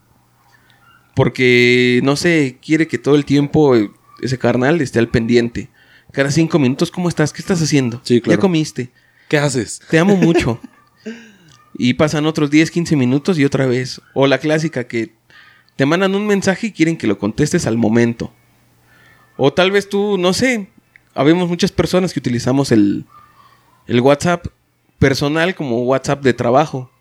[1.16, 3.74] Porque no sé, quiere que todo el tiempo
[4.22, 5.70] ese carnal esté al pendiente.
[6.12, 7.32] Cada cinco minutos, ¿cómo estás?
[7.32, 8.02] ¿Qué estás haciendo?
[8.04, 8.38] Sí, claro.
[8.38, 8.92] ¿Ya comiste?
[9.28, 9.82] ¿Qué haces?
[9.90, 10.60] Te amo mucho.
[11.78, 14.02] y pasan otros 10, 15 minutos y otra vez.
[14.14, 15.14] O la clásica que
[15.76, 18.32] te mandan un mensaje y quieren que lo contestes al momento.
[19.38, 20.70] O tal vez tú, no sé,
[21.14, 23.06] habemos muchas personas que utilizamos el,
[23.88, 24.48] el WhatsApp
[25.00, 26.92] personal como WhatsApp de trabajo.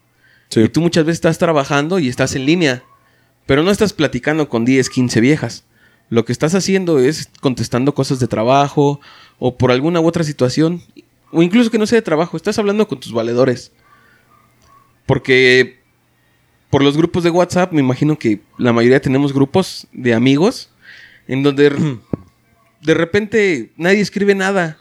[0.54, 2.84] Y tú muchas veces estás trabajando y estás en línea,
[3.46, 5.64] pero no estás platicando con 10, 15 viejas.
[6.10, 9.00] Lo que estás haciendo es contestando cosas de trabajo
[9.38, 10.82] o por alguna u otra situación,
[11.34, 13.72] o incluso que no sea de trabajo, estás hablando con tus valedores.
[15.06, 15.80] Porque
[16.70, 20.70] por los grupos de WhatsApp, me imagino que la mayoría tenemos grupos de amigos
[21.28, 21.98] en donde
[22.82, 24.78] de repente nadie escribe nada,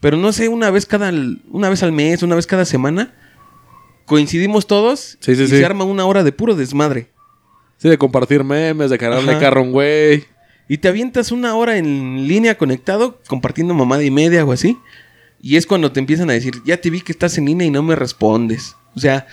[0.00, 1.12] pero no sé, una vez cada
[1.50, 3.14] una vez al mes, una vez cada semana
[4.04, 5.58] coincidimos todos Sí, sí, y sí.
[5.58, 7.08] se arma una hora de puro desmadre.
[7.78, 10.24] Sí, de compartir memes, de cargarle carro a un güey.
[10.68, 14.78] Y te avientas una hora en línea conectado, compartiendo mamada y media o así.
[15.42, 17.70] Y es cuando te empiezan a decir, ya te vi que estás en línea y
[17.70, 18.76] no me respondes.
[18.94, 19.26] O sea,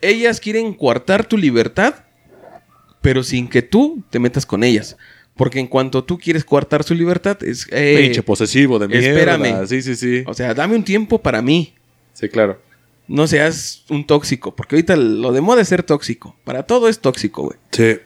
[0.00, 1.94] ellas quieren coartar tu libertad,
[3.02, 4.96] pero sin que tú te metas con ellas.
[5.36, 7.66] Porque en cuanto tú quieres coartar su libertad, es...
[7.70, 9.08] eh, Pinche posesivo de mierda.
[9.08, 9.66] espérame.
[9.66, 10.22] Sí, sí, sí.
[10.26, 11.74] o sea, dame un tiempo para mí.
[12.12, 12.60] Sí, claro.
[13.08, 14.54] No seas un tóxico.
[14.54, 16.36] Porque ahorita lo de moda es ser tóxico.
[16.44, 17.58] Para todo es tóxico, güey.
[17.72, 17.96] Sí.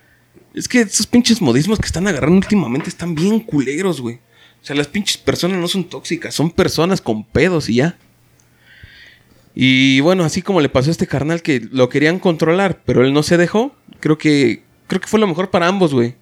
[0.53, 4.19] Es que esos pinches modismos que están agarrando últimamente están bien culeros, güey.
[4.61, 7.97] O sea, las pinches personas no son tóxicas, son personas con pedos y ya.
[9.55, 13.13] Y bueno, así como le pasó a este carnal que lo querían controlar, pero él
[13.13, 16.15] no se dejó, creo que creo que fue lo mejor para ambos, güey.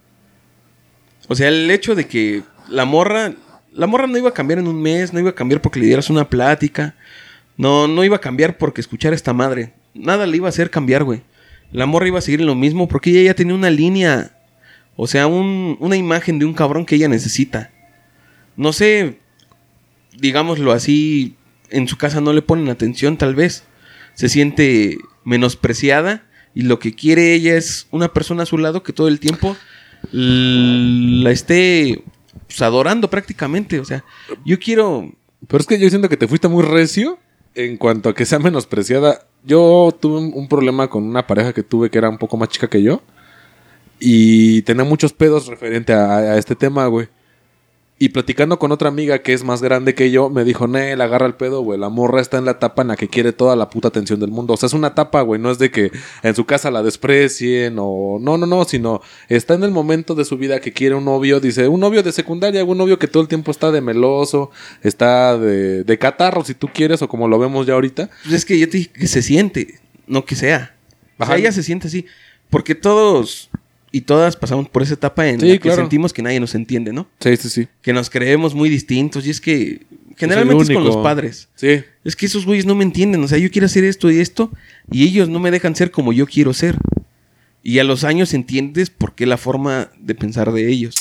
[1.27, 3.33] O sea, el hecho de que la morra
[3.73, 5.85] la morra no iba a cambiar en un mes, no iba a cambiar porque le
[5.85, 6.95] dieras una plática.
[7.57, 9.73] No, no iba a cambiar porque escuchara esta madre.
[9.93, 11.21] Nada le iba a hacer cambiar, güey.
[11.71, 14.31] La morra iba a seguir en lo mismo porque ella ya tenía una línea.
[14.95, 17.71] O sea, un- una imagen de un cabrón que ella necesita.
[18.57, 19.19] No sé,
[20.17, 21.35] digámoslo así,
[21.69, 23.63] en su casa no le ponen atención tal vez.
[24.15, 28.93] Se siente menospreciada y lo que quiere ella es una persona a su lado que
[28.93, 29.55] todo el tiempo
[30.11, 32.03] la esté
[32.47, 33.79] pues, adorando prácticamente.
[33.79, 34.03] O sea,
[34.43, 35.13] yo quiero...
[35.47, 37.19] Pero es que yo siento que te fuiste muy recio
[37.53, 39.27] en cuanto a que sea menospreciada.
[39.45, 42.49] Yo tuve un, un problema con una pareja que tuve que era un poco más
[42.49, 43.03] chica que yo.
[43.99, 47.07] Y tenía muchos pedos referente a, a este tema, güey.
[47.99, 51.25] Y platicando con otra amiga que es más grande que yo, me dijo, Nel, agarra
[51.25, 51.79] el pedo, güey.
[51.79, 54.29] La morra está en la etapa en la que quiere toda la puta atención del
[54.29, 54.53] mundo.
[54.53, 55.41] O sea, es una etapa, güey.
[55.41, 58.19] No es de que en su casa la desprecien o...
[58.21, 58.65] No, no, no.
[58.65, 61.39] Sino está en el momento de su vida que quiere un novio.
[61.39, 64.51] Dice, un novio de secundaria, un novio que todo el tiempo está de meloso,
[64.83, 68.11] está de, de catarro, si tú quieres, o como lo vemos ya ahorita.
[68.23, 70.75] Pues es que yo te dije que se siente, no que sea.
[71.17, 72.05] O sea, ella se siente así.
[72.51, 73.49] Porque todos
[73.91, 76.91] y todas pasamos por esa etapa en Sí, la que sentimos que nadie nos entiende,
[76.91, 77.07] ¿no?
[77.19, 77.67] Sí, sí, sí.
[77.81, 79.25] Que nos creemos muy distintos.
[79.25, 79.85] Y es que
[80.17, 80.95] generalmente es, con único.
[80.95, 81.47] los padres.
[81.55, 81.81] Sí.
[82.03, 83.23] Es que esos güeyes no me entienden.
[83.23, 84.51] O sea, yo quiero hacer esto y esto.
[84.91, 86.75] Y ellos no me dejan ser como yo quiero ser.
[87.63, 90.95] Y a los años entiendes por qué la forma de pensar de ellos.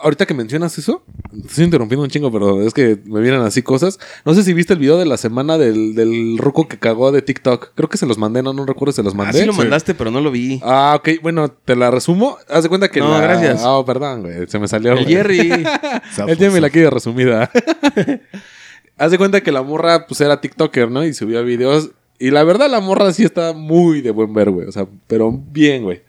[0.00, 3.62] Ahorita que mencionas eso, te estoy interrumpiendo un chingo, pero es que me vienen así
[3.62, 3.98] cosas.
[4.24, 7.22] No sé si viste el video de la semana del, del ruco que cagó de
[7.22, 7.70] TikTok.
[7.74, 9.38] Creo que se los mandé, no, no recuerdo si se los mandé.
[9.38, 9.58] Así lo Sí.
[9.58, 10.60] mandaste, pero no lo vi.
[10.62, 11.20] Ah, ok.
[11.22, 12.36] Bueno, te la resumo.
[12.48, 13.62] Haz de cuenta que No, la- gracias.
[13.64, 14.46] Ah, perdón, güey.
[14.48, 14.92] Se me salió.
[14.92, 15.14] El güey.
[15.14, 15.38] Jerry.
[16.28, 16.72] El Jerry la zafo.
[16.72, 17.50] quiero resumida.
[18.98, 21.04] Haz de cuenta que la morra, pues, era TikToker, ¿no?
[21.04, 21.90] Y subía videos.
[22.18, 24.66] Y la verdad, la morra sí está muy de buen ver, güey.
[24.66, 26.02] O sea, pero bien, güey.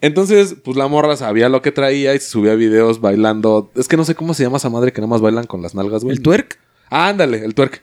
[0.00, 3.70] Entonces, pues la morra sabía lo que traía y se subía videos bailando.
[3.74, 5.74] Es que no sé cómo se llama esa madre que nada más bailan con las
[5.74, 6.16] nalgas, güey.
[6.16, 6.58] ¿El twerk?
[6.88, 7.82] Ah, ándale, el twerk.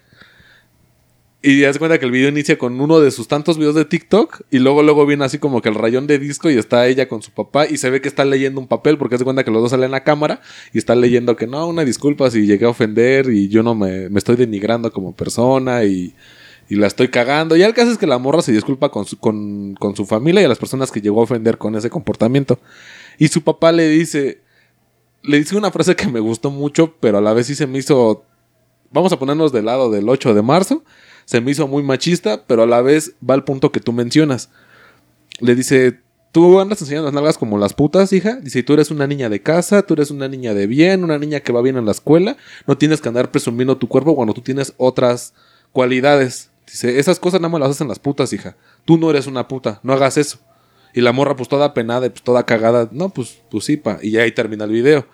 [1.42, 3.86] Y haz de cuenta que el video inicia con uno de sus tantos videos de
[3.86, 7.08] TikTok y luego luego viene así como que el rayón de disco y está ella
[7.08, 9.44] con su papá y se ve que está leyendo un papel porque haz de cuenta
[9.44, 10.42] que los dos salen a cámara
[10.74, 14.10] y está leyendo que no, una disculpa si llegué a ofender y yo no me,
[14.10, 16.16] me estoy denigrando como persona y,
[16.70, 17.56] y la estoy cagando.
[17.56, 20.42] Y el caso es que la morra se disculpa con su, con, con su familia
[20.42, 22.60] y a las personas que llegó a ofender con ese comportamiento.
[23.18, 24.42] Y su papá le dice,
[25.24, 27.78] le dice una frase que me gustó mucho, pero a la vez sí se me
[27.78, 28.26] hizo
[28.96, 30.84] vamos a ponernos del lado del 8 de marzo.
[31.26, 34.50] Se me hizo muy machista, pero a la vez va al punto que tú mencionas.
[35.40, 36.00] Le dice,
[36.32, 38.36] tú andas enseñando las nalgas como las putas, hija.
[38.38, 41.42] Dice, tú eres una niña de casa, tú eres una niña de bien, una niña
[41.42, 42.38] que va bien en la escuela.
[42.68, 45.34] No tienes que andar presumiendo tu cuerpo cuando tú tienes otras
[45.72, 46.52] cualidades.
[46.66, 48.56] Dice, esas cosas nada más las hacen las putas, hija.
[48.86, 50.40] Tú no eres una puta, no hagas eso.
[50.94, 52.90] Y la morra, pues toda penada, y, pues toda cagada.
[52.92, 54.00] No, pues, pues sí, pa.
[54.02, 55.06] Y ya ahí termina el video.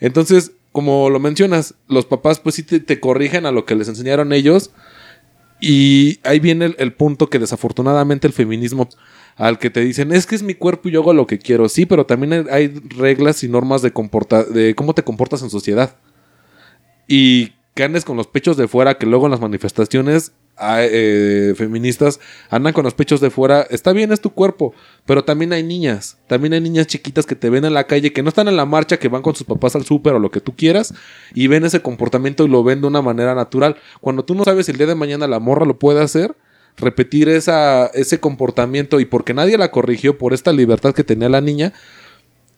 [0.00, 3.88] Entonces, como lo mencionas, los papás pues sí te, te corrigen a lo que les
[3.88, 4.70] enseñaron ellos.
[5.60, 8.88] Y ahí viene el, punto que desafortunadamente el feminismo
[9.36, 11.68] al que te dicen, es que es mi cuerpo y yo hago lo que quiero.
[11.68, 15.96] Sí, pero también hay, reglas y normas de, comporta de cómo te comportas en sociedad.
[17.08, 22.20] Y que andes con los pechos de fuera, que luego en las manifestaciones eh, feministas
[22.50, 23.62] andan con los pechos de fuera.
[23.70, 24.74] Está bien, es tu cuerpo,
[25.06, 26.18] pero también hay niñas.
[26.26, 28.66] También hay niñas chiquitas que te ven en la calle, que no están en la
[28.66, 30.94] marcha, que van con sus papás al súper o lo que tú quieras,
[31.34, 33.76] y ven ese comportamiento y lo ven de una manera natural.
[34.00, 36.34] Cuando tú no sabes si el día de mañana la morra lo puede hacer,
[36.76, 41.40] repetir esa, ese comportamiento y porque nadie la corrigió por esta libertad que tenía la
[41.40, 41.72] niña,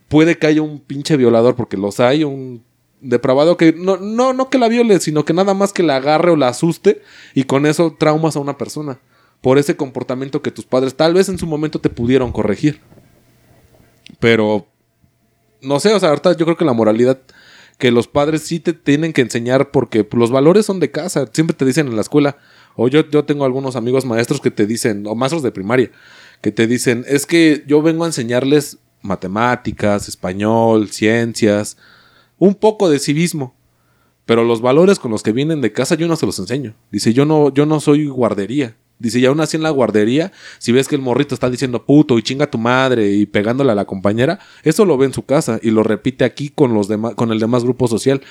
[0.07, 2.63] puede que haya un pinche violador, porque los hay, un
[3.01, 6.31] depravado que no, no, no que la viole, sino que nada más que la agarre
[6.31, 7.01] o la asuste
[7.33, 8.99] y con eso traumas a una persona.
[9.41, 12.79] Por ese comportamiento que tus padres tal vez en su momento te pudieron corregir.
[14.19, 14.67] Pero,
[15.61, 17.19] no sé, o sea, ahorita yo creo que la moralidad
[17.81, 21.27] que los padres sí te tienen que enseñar porque los valores son de casa.
[21.33, 22.37] Siempre te dicen en la escuela,
[22.75, 25.89] o yo, yo tengo algunos amigos maestros que te dicen, o maestros de primaria,
[26.41, 31.75] que te dicen, es que yo vengo a enseñarles matemáticas, español, ciencias,
[32.41, 33.53] un poco de civismo.
[34.25, 36.73] Pero los valores con los que vienen de casa yo no se los enseño.
[36.91, 38.75] Dice, yo no, yo no soy guardería.
[38.97, 42.17] Dice, y aún así en la guardería, si ves que el morrito está diciendo puto
[42.17, 45.23] y chinga a tu madre y pegándole a la compañera, eso lo ve en su
[45.23, 48.21] casa y lo repite aquí con los demás, con el demás grupo social.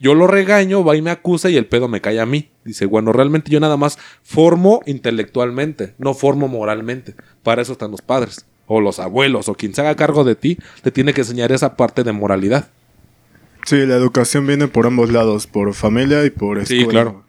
[0.00, 2.50] Yo lo regaño, va y me acusa y el pedo me cae a mí.
[2.64, 7.14] Dice, bueno, realmente yo nada más formo intelectualmente, no formo moralmente.
[7.44, 10.58] Para eso están los padres, o los abuelos, o quien se haga cargo de ti,
[10.82, 12.70] te tiene que enseñar esa parte de moralidad.
[13.66, 17.02] Sí, la educación viene por ambos lados, por familia y por Sí, escuela.
[17.02, 17.24] claro.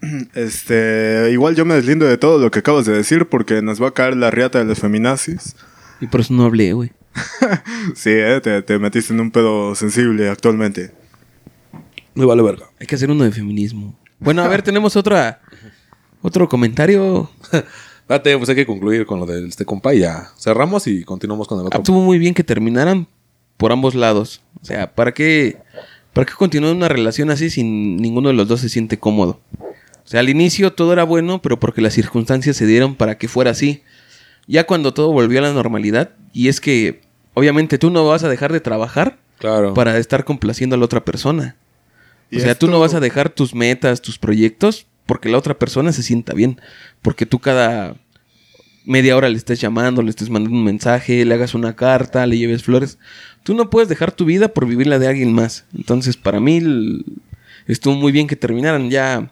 [0.34, 3.88] Este, igual yo me deslindo de todo lo que acabas de decir porque nos va
[3.88, 5.56] a caer la riata de los feminazis.
[6.00, 6.92] Y por eso no hablé, güey.
[7.94, 10.92] Sí, eh, te, te metiste en un pedo sensible actualmente.
[12.14, 12.66] Me vale verga.
[12.80, 13.98] Hay que hacer uno de feminismo.
[14.18, 15.40] Bueno, a ver, tenemos otra...
[16.22, 17.30] Otro comentario.
[18.00, 21.48] Espérate, pues hay que concluir con lo de este compa y ya cerramos y continuamos
[21.48, 21.80] con el Ah, otro.
[21.80, 23.06] Estuvo muy bien que terminaran
[23.56, 24.42] por ambos lados.
[24.64, 25.58] O sea, ¿para qué,
[26.14, 29.42] ¿para qué continuar una relación así si ninguno de los dos se siente cómodo?
[29.52, 33.28] O sea, al inicio todo era bueno, pero porque las circunstancias se dieron para que
[33.28, 33.82] fuera así.
[34.46, 37.02] Ya cuando todo volvió a la normalidad, y es que
[37.34, 39.74] obviamente tú no vas a dejar de trabajar Claro.
[39.74, 41.56] para estar complaciendo a la otra persona.
[42.34, 45.92] O sea, tú no vas a dejar tus metas, tus proyectos, porque la otra persona
[45.92, 46.58] se sienta bien.
[47.02, 47.96] Porque tú cada
[48.86, 52.38] media hora le estés llamando, le estés mandando un mensaje, le hagas una carta, le
[52.38, 52.98] lleves flores.
[53.44, 55.66] Tú no puedes dejar tu vida por vivir la de alguien más.
[55.76, 57.04] Entonces, para mí,
[57.66, 58.90] estuvo muy bien que terminaran.
[58.90, 59.30] Ya,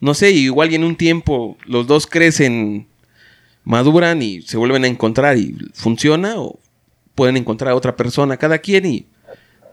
[0.00, 2.86] no sé, igual y en un tiempo los dos crecen,
[3.64, 6.60] maduran y se vuelven a encontrar y funciona, o
[7.14, 9.06] pueden encontrar a otra persona, cada quien, y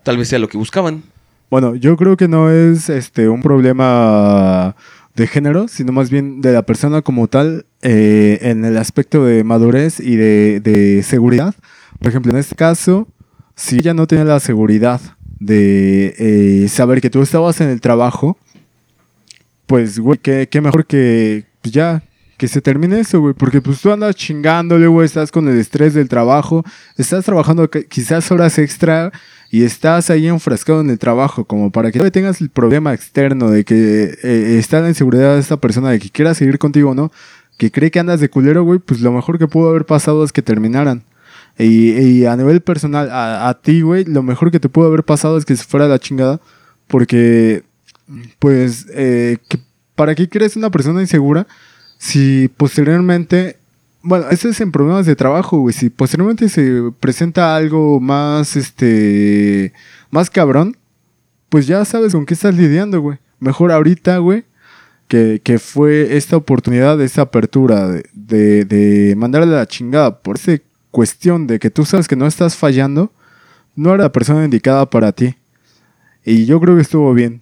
[0.03, 1.03] tal vez sea lo que buscaban.
[1.49, 4.77] Bueno, yo creo que no es este un problema
[5.13, 9.43] de género, sino más bien de la persona como tal eh, en el aspecto de
[9.43, 11.53] madurez y de, de seguridad.
[11.99, 13.07] Por ejemplo, en este caso,
[13.55, 14.99] si ella no tiene la seguridad
[15.39, 18.37] de eh, saber que tú estabas en el trabajo,
[19.67, 22.03] pues, güey, qué, mejor que pues ya,
[22.37, 25.93] que se termine eso, güey, porque pues tú andas chingándole, güey, estás con el estrés
[25.93, 26.63] del trabajo,
[26.97, 29.11] estás trabajando qui- quizás horas extra
[29.49, 33.49] y estás ahí enfrascado en el trabajo, como para que no tengas el problema externo
[33.49, 36.95] de que eh, está la inseguridad de esta persona, de que quiera seguir contigo o
[36.95, 37.11] no,
[37.57, 40.31] que cree que andas de culero, güey, pues lo mejor que pudo haber pasado es
[40.33, 41.03] que terminaran.
[41.57, 45.37] Y, a nivel personal, a, a ti, güey, lo mejor que te pudo haber pasado
[45.37, 46.41] es que se fuera la chingada,
[46.87, 47.63] porque,
[48.39, 49.37] pues, eh,
[49.95, 51.45] ¿para qué crees una persona insegura
[51.97, 53.57] si posteriormente,
[54.01, 59.73] bueno, eso es en problemas de trabajo, güey, si posteriormente se presenta algo más, este,
[60.09, 60.75] más cabrón,
[61.49, 63.19] pues ya sabes con qué estás lidiando, güey.
[63.39, 64.43] Mejor ahorita, güey,
[65.07, 70.57] que, que fue esta oportunidad, esta apertura de, de, de mandarle la chingada por esa
[70.93, 73.12] cuestión de que tú sabes que no estás fallando,
[73.75, 75.36] no era la persona indicada para ti.
[76.23, 77.41] Y yo creo que estuvo bien.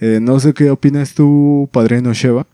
[0.00, 2.46] Eh, no sé qué opinas tú, padrino Sheva.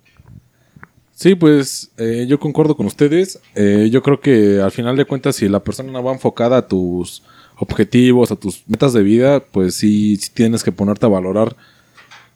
[1.12, 3.40] Sí, pues eh, yo concuerdo con ustedes.
[3.56, 6.68] Eh, yo creo que al final de cuentas, si la persona no va enfocada a
[6.68, 7.24] tus
[7.58, 11.56] objetivos, a tus metas de vida, pues sí, sí tienes que ponerte a valorar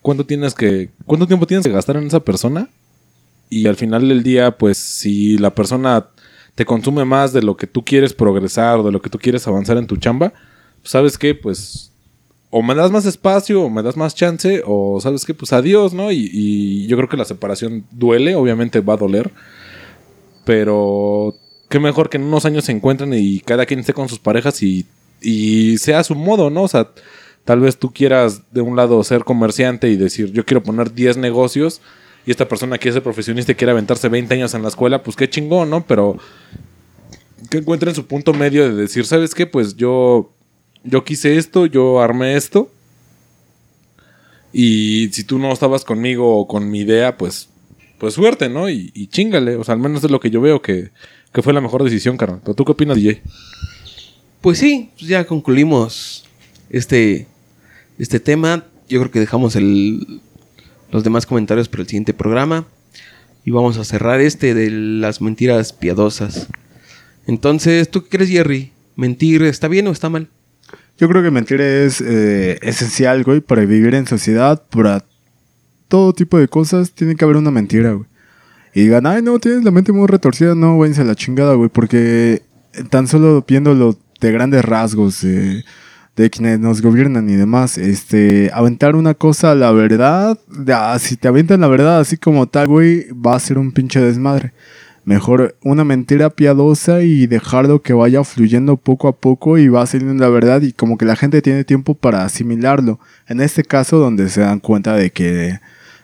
[0.01, 2.67] cuánto tienes que, cuánto tiempo tienes que gastar en esa persona.
[3.49, 6.07] Y al final del día, pues si la persona
[6.55, 9.47] te consume más de lo que tú quieres progresar o de lo que tú quieres
[9.47, 10.33] avanzar en tu chamba,
[10.83, 11.91] sabes qué, pues
[12.49, 15.93] o me das más espacio o me das más chance o sabes qué, pues adiós,
[15.93, 16.11] ¿no?
[16.11, 19.31] Y, y yo creo que la separación duele, obviamente va a doler,
[20.43, 21.35] pero
[21.69, 24.61] qué mejor que en unos años se encuentren y cada quien esté con sus parejas
[24.61, 24.85] y,
[25.21, 26.63] y sea a su modo, ¿no?
[26.63, 26.89] O sea,
[27.45, 31.17] tal vez tú quieras de un lado ser comerciante y decir, yo quiero poner 10
[31.17, 31.81] negocios
[32.25, 35.15] y esta persona quiere ser profesionista y quiere aventarse 20 años en la escuela, pues
[35.15, 35.85] qué chingón, ¿no?
[35.85, 36.17] Pero
[37.49, 39.47] que encuentren su punto medio de decir, ¿sabes qué?
[39.47, 40.31] Pues yo,
[40.83, 42.71] yo quise esto, yo armé esto.
[44.53, 47.49] Y si tú no estabas conmigo o con mi idea, pues,
[47.97, 48.69] pues suerte, ¿no?
[48.69, 49.55] Y, chingale.
[49.55, 50.91] O sea, al menos es lo que yo veo que,
[51.33, 52.41] que fue la mejor decisión, carnal.
[52.43, 53.21] ¿Pero tú qué opinas, DJ?
[54.41, 56.25] Pues sí, pues ya concluimos
[56.69, 57.27] este,
[57.97, 58.65] este tema.
[58.89, 60.21] Yo creo que dejamos el,
[60.91, 62.65] los demás comentarios para el siguiente programa.
[63.43, 66.47] Y vamos a cerrar este de las mentiras piadosas.
[67.25, 68.71] Entonces, ¿tú qué crees, Jerry?
[68.95, 70.27] ¿Mentir está bien o está mal?
[70.97, 75.03] Yo creo que mentir es eh, esencial, güey, para vivir en sociedad, para
[75.87, 78.05] todo tipo de cosas, tiene que haber una mentira, güey.
[78.73, 81.69] Y digan, ay, no, tienes la mente muy retorcida, no, váyanse a la chingada, güey,
[81.69, 82.43] porque
[82.89, 85.65] tan solo viéndolo de grandes rasgos de,
[86.15, 91.27] de quienes nos gobiernan y demás, este, aventar una cosa la verdad, ya, si te
[91.27, 94.53] avientan la verdad así como tal, güey, va a ser un pinche desmadre.
[95.03, 100.23] Mejor una mentira piadosa y dejarlo que vaya fluyendo poco a poco y va saliendo
[100.23, 102.99] la verdad y como que la gente tiene tiempo para asimilarlo.
[103.27, 105.59] En este caso donde se dan cuenta de que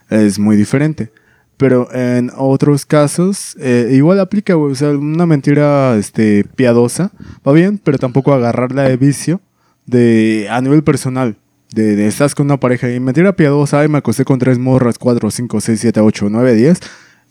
[0.09, 1.11] es muy diferente.
[1.57, 4.71] Pero en otros casos eh, igual aplica, güey.
[4.71, 7.11] O sea, una mentira este, piadosa
[7.47, 9.41] va bien, pero tampoco agarrarla de vicio
[9.87, 11.37] de, a nivel personal.
[11.73, 15.31] De, estás con una pareja y mentira piadosa, ay, me acosté con tres morras, cuatro,
[15.31, 16.79] cinco, seis, siete, ocho, nueve, diez.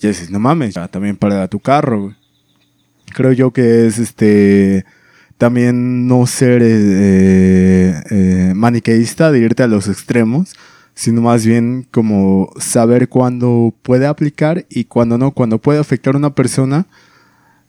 [0.01, 2.15] Ya dices, no mames, ya también para tu carro.
[3.15, 4.85] Creo yo que es este
[5.39, 10.55] también no ser eh, eh, maniqueísta de irte a los extremos,
[10.95, 16.19] sino más bien como saber cuándo puede aplicar y cuándo no, cuándo puede afectar a
[16.19, 16.87] una persona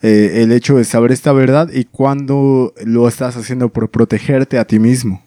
[0.02, 4.66] eh, el hecho de saber esta verdad y cuándo lo estás haciendo por protegerte a
[4.66, 5.24] ti mismo.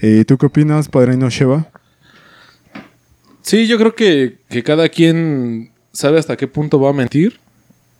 [0.00, 1.68] Eh, ¿Tú qué opinas, Padrino Sheva?
[3.42, 7.40] Sí, yo creo que, que cada quien sabe hasta qué punto va a mentir.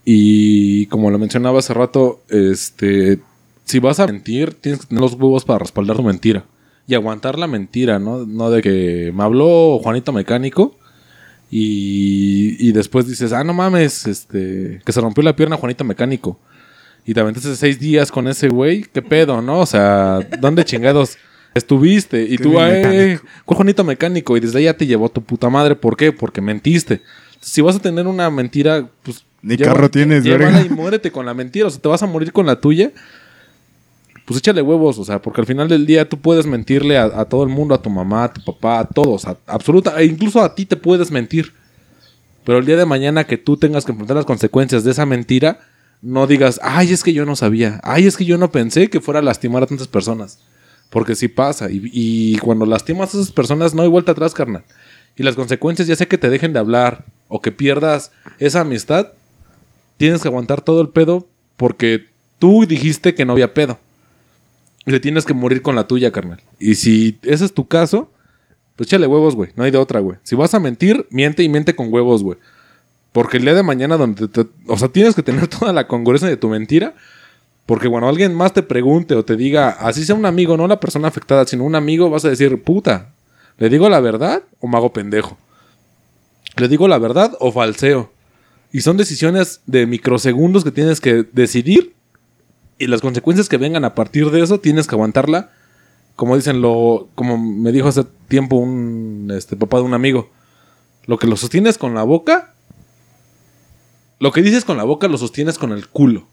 [0.05, 3.19] Y como lo mencionaba hace rato, este,
[3.65, 6.45] si vas a mentir, tienes que tener los huevos para respaldar tu mentira.
[6.87, 8.25] Y aguantar la mentira, ¿no?
[8.25, 10.78] No de que me habló Juanito Mecánico
[11.49, 16.39] y, y después dices, ah, no mames, este, que se rompió la pierna Juanito Mecánico.
[17.05, 19.61] Y te aventaste seis días con ese güey, ¿qué pedo, no?
[19.61, 21.17] O sea, ¿dónde chingados
[21.55, 22.23] estuviste?
[22.23, 23.23] Y Qué tú, eh, mecánico.
[23.45, 24.37] ¿cuál Juanito Mecánico?
[24.37, 25.75] Y desde ahí ya te llevó tu puta madre.
[25.75, 26.11] ¿Por qué?
[26.11, 27.01] Porque mentiste.
[27.39, 29.25] Si vas a tener una mentira, pues.
[29.41, 30.61] Ni carro tienes, verga.
[30.61, 31.67] y muérete con la mentira.
[31.67, 32.91] O sea, te vas a morir con la tuya.
[34.29, 37.41] Pues échale huevos, o sea, porque al final del día tú puedes mentirle a, todo
[37.41, 40.53] el mundo, a tu mamá, a tu papá, a todos, a, absoluta, e incluso a
[40.53, 41.51] ti te puedes mentir.
[42.45, 45.61] Pero el día de mañana que tú tengas que enfrentar las consecuencias de esa mentira,
[46.03, 49.01] no digas, ay, es que yo no sabía, ay, es que yo no pensé que
[49.01, 50.37] fuera a lastimar a tantas personas.
[50.91, 54.63] Porque sí pasa, y, y cuando lastimas a esas personas no hay vuelta atrás, carnal.
[55.15, 59.07] Y las consecuencias, ya sea que te dejen de hablar o que pierdas esa amistad,
[59.97, 61.25] tienes que aguantar todo el pedo
[61.57, 62.05] porque
[62.37, 63.79] tú dijiste que no había pedo.
[64.85, 66.41] Te tienes que morir con la tuya, carnal.
[66.59, 68.11] Y si ese es tu caso,
[68.75, 69.51] pues échale huevos, güey.
[69.55, 70.17] No hay de otra, güey.
[70.23, 72.37] Si vas a mentir, miente y miente con huevos, güey.
[73.11, 76.27] Porque el día de mañana, donde te, o sea, tienes que tener toda la congruencia
[76.29, 76.93] de tu mentira.
[77.65, 80.79] Porque cuando alguien más te pregunte o te diga, así sea un amigo, no la
[80.79, 83.13] persona afectada, sino un amigo, vas a decir, puta,
[83.59, 85.37] ¿le digo la verdad o me hago pendejo?
[86.57, 88.11] ¿Le digo la verdad o falseo?
[88.71, 91.93] Y son decisiones de microsegundos que tienes que decidir.
[92.79, 95.51] Y las consecuencias que vengan a partir de eso tienes que aguantarla.
[96.15, 100.29] Como dicen, lo, como me dijo hace tiempo un este, papá de un amigo.
[101.05, 102.53] Lo que lo sostienes con la boca.
[104.19, 106.27] Lo que dices con la boca lo sostienes con el culo.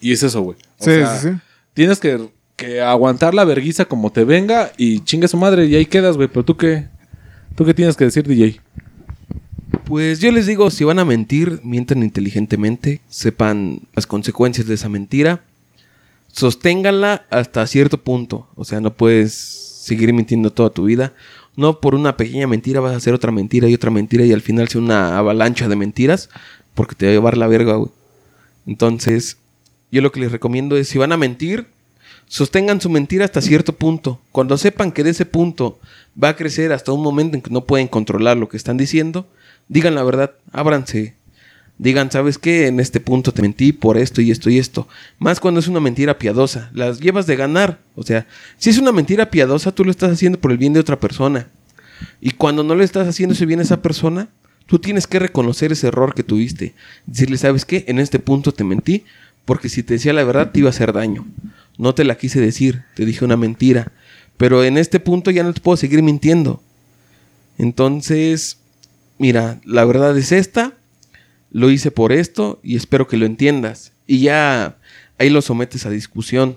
[0.00, 0.56] Y es eso, güey.
[0.78, 1.34] O Sí, sea, sí, sí.
[1.74, 5.86] Tienes que, que aguantar la verguiza como te venga y chingue su madre y ahí
[5.86, 6.28] quedas, güey.
[6.28, 6.88] Pero tú qué,
[7.54, 8.60] tú qué tienes que decir, DJ.
[9.84, 14.88] Pues yo les digo, si van a mentir, mientan inteligentemente, sepan las consecuencias de esa
[14.88, 15.42] mentira,
[16.32, 18.48] sosténganla hasta cierto punto.
[18.54, 21.12] O sea, no puedes seguir mintiendo toda tu vida.
[21.56, 24.40] No por una pequeña mentira vas a hacer otra mentira y otra mentira y al
[24.40, 26.30] final sea una avalancha de mentiras
[26.74, 27.90] porque te va a llevar la verga, güey.
[28.66, 29.38] Entonces,
[29.90, 31.66] yo lo que les recomiendo es, si van a mentir,
[32.28, 34.20] sostengan su mentira hasta cierto punto.
[34.30, 35.80] Cuando sepan que de ese punto
[36.22, 39.26] va a crecer hasta un momento en que no pueden controlar lo que están diciendo,
[39.68, 41.16] digan la verdad, ábranse.
[41.80, 42.66] Digan, ¿sabes qué?
[42.66, 44.86] En este punto te mentí por esto y esto y esto.
[45.18, 46.70] Más cuando es una mentira piadosa.
[46.74, 47.78] Las llevas de ganar.
[47.94, 48.26] O sea,
[48.58, 51.48] si es una mentira piadosa, tú lo estás haciendo por el bien de otra persona.
[52.20, 54.28] Y cuando no le estás haciendo ese bien a esa persona,
[54.66, 56.74] tú tienes que reconocer ese error que tuviste.
[57.06, 57.86] Decirle, ¿sabes qué?
[57.88, 59.04] En este punto te mentí
[59.46, 61.26] porque si te decía la verdad te iba a hacer daño.
[61.78, 63.90] No te la quise decir, te dije una mentira.
[64.36, 66.62] Pero en este punto ya no te puedo seguir mintiendo.
[67.56, 68.58] Entonces,
[69.16, 70.74] mira, la verdad es esta.
[71.50, 73.92] Lo hice por esto y espero que lo entiendas.
[74.06, 74.76] Y ya
[75.18, 76.56] ahí lo sometes a discusión.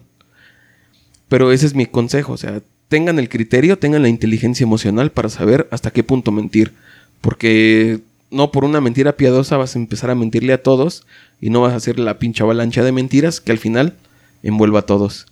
[1.28, 2.34] Pero ese es mi consejo.
[2.34, 6.74] O sea, tengan el criterio, tengan la inteligencia emocional para saber hasta qué punto mentir.
[7.22, 11.06] Porque no por una mentira piadosa vas a empezar a mentirle a todos
[11.39, 13.96] y no vas a hacer la pinche avalancha de mentiras que al final
[14.41, 15.28] envuelva a todos.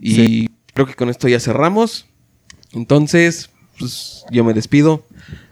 [0.00, 2.06] Y creo que con esto ya cerramos.
[2.72, 5.04] Entonces, pues yo me despido.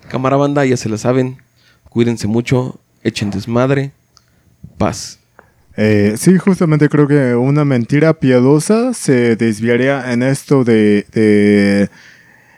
[0.08, 1.38] Cámara banda, ya se la saben.
[1.88, 3.92] Cuídense mucho, echen desmadre.
[4.78, 5.18] Paz.
[5.76, 11.88] Eh, sí, justamente creo que una mentira piadosa se desviaría en esto de...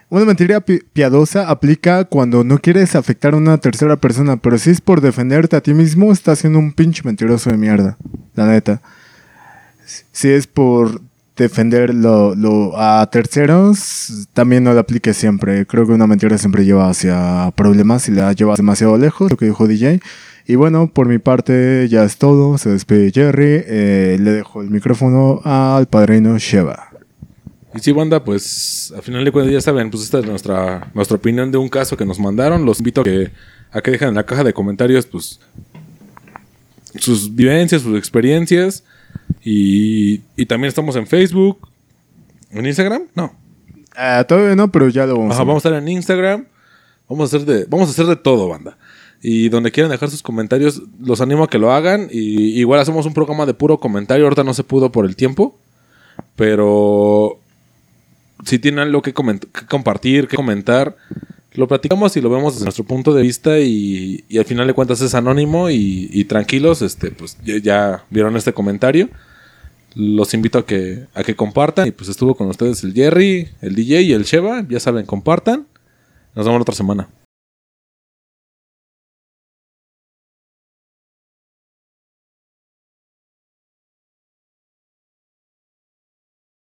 [0.09, 4.69] Una mentira pi- piadosa aplica cuando no quieres afectar a una tercera persona, pero si
[4.69, 7.97] es por defenderte a ti mismo, estás siendo un pinche mentiroso de mierda,
[8.35, 8.81] la neta.
[10.11, 11.01] Si es por
[11.35, 15.65] defender lo, lo- a terceros, también no lo aplique siempre.
[15.65, 19.45] Creo que una mentira siempre lleva hacia problemas y la llevas demasiado lejos, lo que
[19.45, 19.99] dijo DJ.
[20.47, 22.57] Y bueno, por mi parte ya es todo.
[22.57, 23.63] Se despide Jerry.
[23.65, 26.89] Eh, le dejo el micrófono al padrino Sheva.
[27.73, 31.17] Y sí, banda, pues al final de cuentas ya saben, pues esta es nuestra, nuestra
[31.17, 32.63] opinión de un caso que nos mandaron.
[32.65, 33.31] Los invito a que,
[33.71, 35.39] a que dejen en la caja de comentarios, pues,
[36.95, 38.83] sus vivencias, sus experiencias.
[39.45, 41.69] Y, y también estamos en Facebook.
[42.51, 43.03] ¿En Instagram?
[43.15, 43.33] No.
[43.95, 45.47] Ah, todavía no, pero ya lo vamos Ajá, a ver.
[45.47, 46.45] vamos a estar en Instagram.
[47.07, 48.77] Vamos a hacer de, vamos a hacer de todo, banda.
[49.21, 52.09] Y donde quieran dejar sus comentarios, los animo a que lo hagan.
[52.11, 54.25] Y igual hacemos un programa de puro comentario.
[54.25, 55.57] Ahorita no se pudo por el tiempo.
[56.35, 57.39] Pero
[58.45, 60.95] si tienen algo que, coment- que compartir, que comentar,
[61.53, 64.73] lo platicamos y lo vemos desde nuestro punto de vista y, y al final de
[64.73, 69.09] cuentas es anónimo y, y tranquilos, este, pues ya, ya vieron este comentario.
[69.95, 73.75] Los invito a que, a que compartan y pues estuvo con ustedes el Jerry, el
[73.75, 75.67] DJ y el Sheva, ya saben, compartan.
[76.35, 77.09] Nos vemos la otra semana.